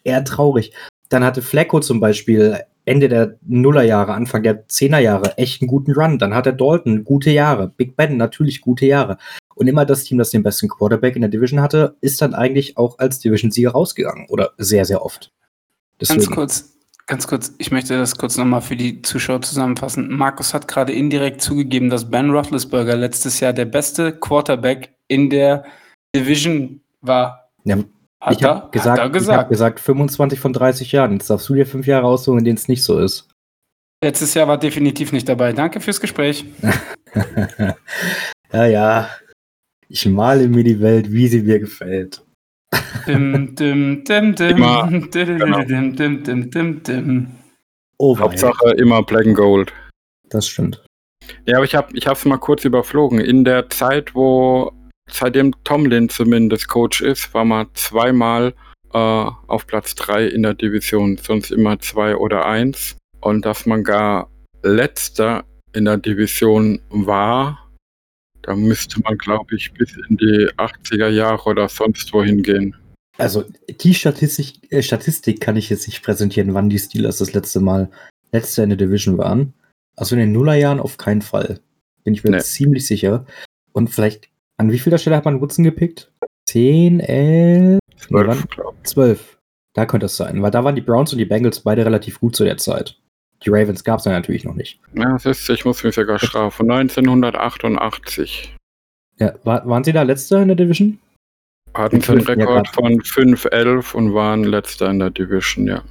[0.09, 0.73] eher traurig.
[1.09, 6.17] Dann hatte Flacco zum Beispiel Ende der Nullerjahre, Anfang der Zehnerjahre echt einen guten Run.
[6.17, 7.67] Dann hatte Dalton gute Jahre.
[7.69, 9.17] Big Ben natürlich gute Jahre.
[9.55, 12.77] Und immer das Team, das den besten Quarterback in der Division hatte, ist dann eigentlich
[12.77, 14.25] auch als Division-Sieger rausgegangen.
[14.29, 15.31] Oder sehr, sehr oft.
[15.99, 16.33] Ganz Deswegen.
[16.33, 20.09] kurz, ganz kurz, ich möchte das kurz nochmal für die Zuschauer zusammenfassen.
[20.09, 25.65] Markus hat gerade indirekt zugegeben, dass Ben Roethlisberger letztes Jahr der beste Quarterback in der
[26.15, 27.51] Division war.
[27.65, 27.77] Ja,
[28.21, 29.39] Hat ich habe gesagt, hat ich gesagt.
[29.39, 31.13] hab gesagt 25 von 30 Jahren.
[31.13, 33.29] Jetzt darfst du dir fünf Jahre aussuchen, in denen es nicht so ist.
[34.03, 35.53] Letztes Jahr war definitiv nicht dabei.
[35.53, 36.45] Danke fürs Gespräch.
[38.53, 39.09] ja, ja.
[39.87, 42.21] Ich male mir die Welt, wie sie mir gefällt.
[43.07, 45.63] Dim, dim, dim, dim, Immer, dim, dim, genau.
[45.63, 47.27] dim, dim, dim, dim, dim.
[47.97, 48.23] Oh, wei.
[48.23, 49.73] Hauptsache immer Black and Gold.
[50.29, 50.83] Das stimmt.
[51.45, 53.19] Ja, aber ich habe ich es mal kurz überflogen.
[53.19, 54.71] In der Zeit, wo
[55.11, 58.53] seitdem Tomlin zumindest Coach ist, war man zweimal
[58.93, 62.95] äh, auf Platz 3 in der Division, sonst immer 2 oder 1.
[63.21, 64.29] Und dass man gar
[64.63, 65.43] letzter
[65.73, 67.69] in der Division war,
[68.41, 72.75] da müsste man, glaube ich, bis in die 80er Jahre oder sonst wohin gehen.
[73.17, 73.43] Also
[73.81, 77.91] die Statistik, äh, Statistik kann ich jetzt nicht präsentieren, wann die Steelers das letzte Mal
[78.31, 79.53] letzter in der Division waren.
[79.97, 81.59] Also in den Nullerjahren auf keinen Fall.
[82.05, 82.39] Bin ich mir Nee.
[82.39, 83.25] ziemlich sicher.
[83.73, 84.29] Und vielleicht,
[84.59, 86.11] an wie vielter Stelle hat man Woodson gepickt?
[86.47, 87.79] 10, 11,
[88.09, 88.37] Nee, wann?
[88.37, 89.37] 12, glaube 12.
[89.75, 92.35] Da könnte es sein, weil da waren die Browns und die Bengals beide relativ gut
[92.35, 92.97] zu der Zeit.
[93.43, 94.79] Die Ravens gab es ja natürlich noch nicht.
[94.93, 94.99] ich.
[94.99, 96.69] Ja, das ist, ich muss mich sogar strafen.
[96.69, 98.55] 1988
[99.17, 100.99] Ja, war, waren sie da letzter in der Division?
[101.75, 102.75] hatten sie einen ja Rekord grad.
[102.75, 105.83] von 5-11 und waren letzter in der Division, ja.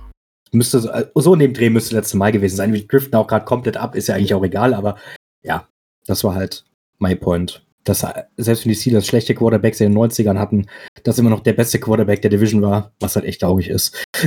[0.52, 2.72] Müsste so, äh, so in dem Dreh müsste das letzte Mal gewesen sein.
[2.72, 4.96] Wir driften auch gerade komplett ab, ist ja eigentlich auch egal, aber
[5.42, 5.68] ja,
[6.06, 6.64] das war halt
[6.98, 7.64] my point.
[7.85, 10.66] Dass äh, selbst wenn die Steelers schlechte Quarterbacks in den 90ern hatten,
[11.05, 14.05] das immer noch der beste Quarterback der Division war, was halt echt traurig ist.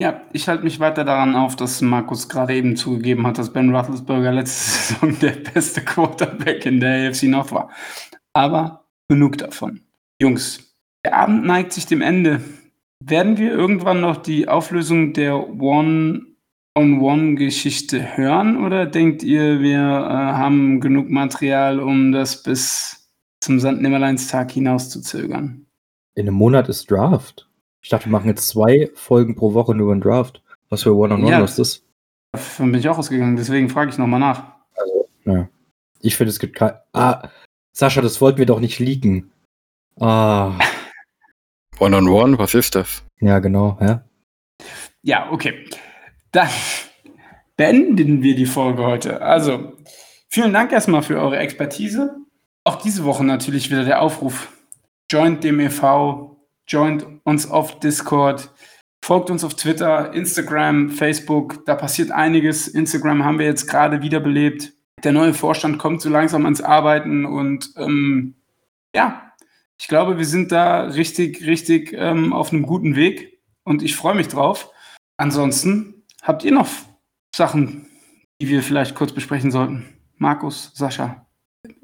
[0.00, 3.74] Ja, ich halte mich weiter daran auf, dass Markus gerade eben zugegeben hat, dass Ben
[3.74, 7.70] Roethlisberger letzte Saison der beste Quarterback in der AFC North war.
[8.32, 9.82] Aber genug davon.
[10.20, 10.74] Jungs,
[11.04, 12.40] der Abend neigt sich dem Ende.
[13.00, 15.58] Werden wir irgendwann noch die Auflösung der
[16.76, 23.08] One-on-One-Geschichte hören oder denkt ihr, wir äh, haben genug Material, um das bis
[23.40, 25.66] zum Sandnimmerleinstag hinaus zu zögern?
[26.16, 27.48] In einem Monat ist Draft.
[27.80, 30.42] Ich dachte, wir machen jetzt zwei Folgen pro Woche nur einen Draft.
[30.68, 31.44] Was für One-on-One Ja.
[31.44, 31.82] ist das?
[32.32, 34.44] Davon bin ich auch ausgegangen, deswegen frage ich nochmal nach.
[35.24, 35.48] Ja.
[36.00, 36.72] Ich finde, es gibt kein.
[36.92, 37.28] Ah,
[37.72, 39.30] Sascha, das wollten wir doch nicht leaken.
[40.00, 40.58] Ah,
[41.78, 43.04] One-on-One, was ist das?
[43.20, 44.04] ja, genau, ja.
[45.02, 45.66] Ja, okay.
[46.34, 46.48] Dann
[47.56, 49.22] beenden wir die Folge heute.
[49.22, 49.74] Also,
[50.28, 52.16] vielen Dank erstmal für eure Expertise.
[52.64, 54.48] Auch diese Woche natürlich wieder der Aufruf.
[55.08, 58.50] Joint dem e.V., joint uns auf Discord,
[59.04, 61.64] folgt uns auf Twitter, Instagram, Facebook.
[61.66, 62.66] Da passiert einiges.
[62.66, 64.72] Instagram haben wir jetzt gerade wiederbelebt.
[65.04, 68.34] Der neue Vorstand kommt so langsam ans Arbeiten und ähm,
[68.92, 69.30] ja,
[69.78, 74.16] ich glaube, wir sind da richtig, richtig ähm, auf einem guten Weg und ich freue
[74.16, 74.72] mich drauf.
[75.16, 75.93] Ansonsten
[76.24, 76.68] habt ihr noch
[77.34, 77.86] Sachen,
[78.40, 79.84] die wir vielleicht kurz besprechen sollten?
[80.16, 81.26] Markus, Sascha,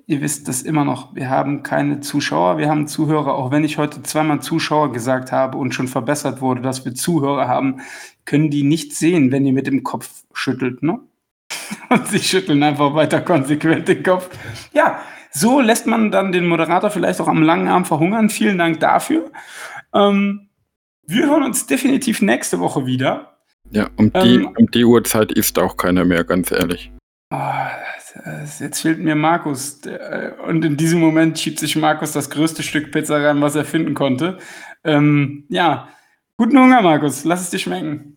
[0.07, 1.15] ihr wisst das immer noch.
[1.15, 3.35] Wir haben keine Zuschauer, wir haben Zuhörer.
[3.35, 7.47] Auch wenn ich heute zweimal Zuschauer gesagt habe und schon verbessert wurde, dass wir Zuhörer
[7.47, 7.81] haben,
[8.25, 10.99] können die nicht sehen, wenn ihr mit dem Kopf schüttelt, ne?
[11.89, 14.31] Und sie schütteln einfach weiter konsequent den Kopf.
[14.73, 15.01] Ja,
[15.33, 18.31] so lässt man dann den Moderator vielleicht auch am langen Arm verhungern.
[18.31, 19.33] Vielen Dank dafür.
[19.93, 20.49] Ähm,
[21.05, 23.30] wir hören uns definitiv nächste Woche wieder.
[23.71, 26.91] Ja, um die, Ähm, um die Uhrzeit ist auch keiner mehr, ganz ehrlich.
[27.31, 27.71] Ah,
[28.59, 29.81] jetzt fehlt mir Markus.
[29.87, 33.65] Äh, Und in diesem Moment schiebt sich Markus das größte Stück Pizza rein, was er
[33.65, 34.39] finden konnte.
[34.83, 35.89] Ähm, ja,
[36.37, 37.25] guten Hunger, Markus.
[37.25, 38.17] Lass es dir schmecken.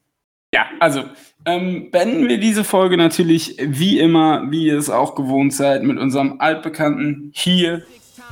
[0.54, 1.04] Ja, also
[1.46, 6.00] ähm, beenden wir diese Folge natürlich wie immer, wie ihr es auch gewohnt seid, mit
[6.00, 7.84] unserem altbekannten Hier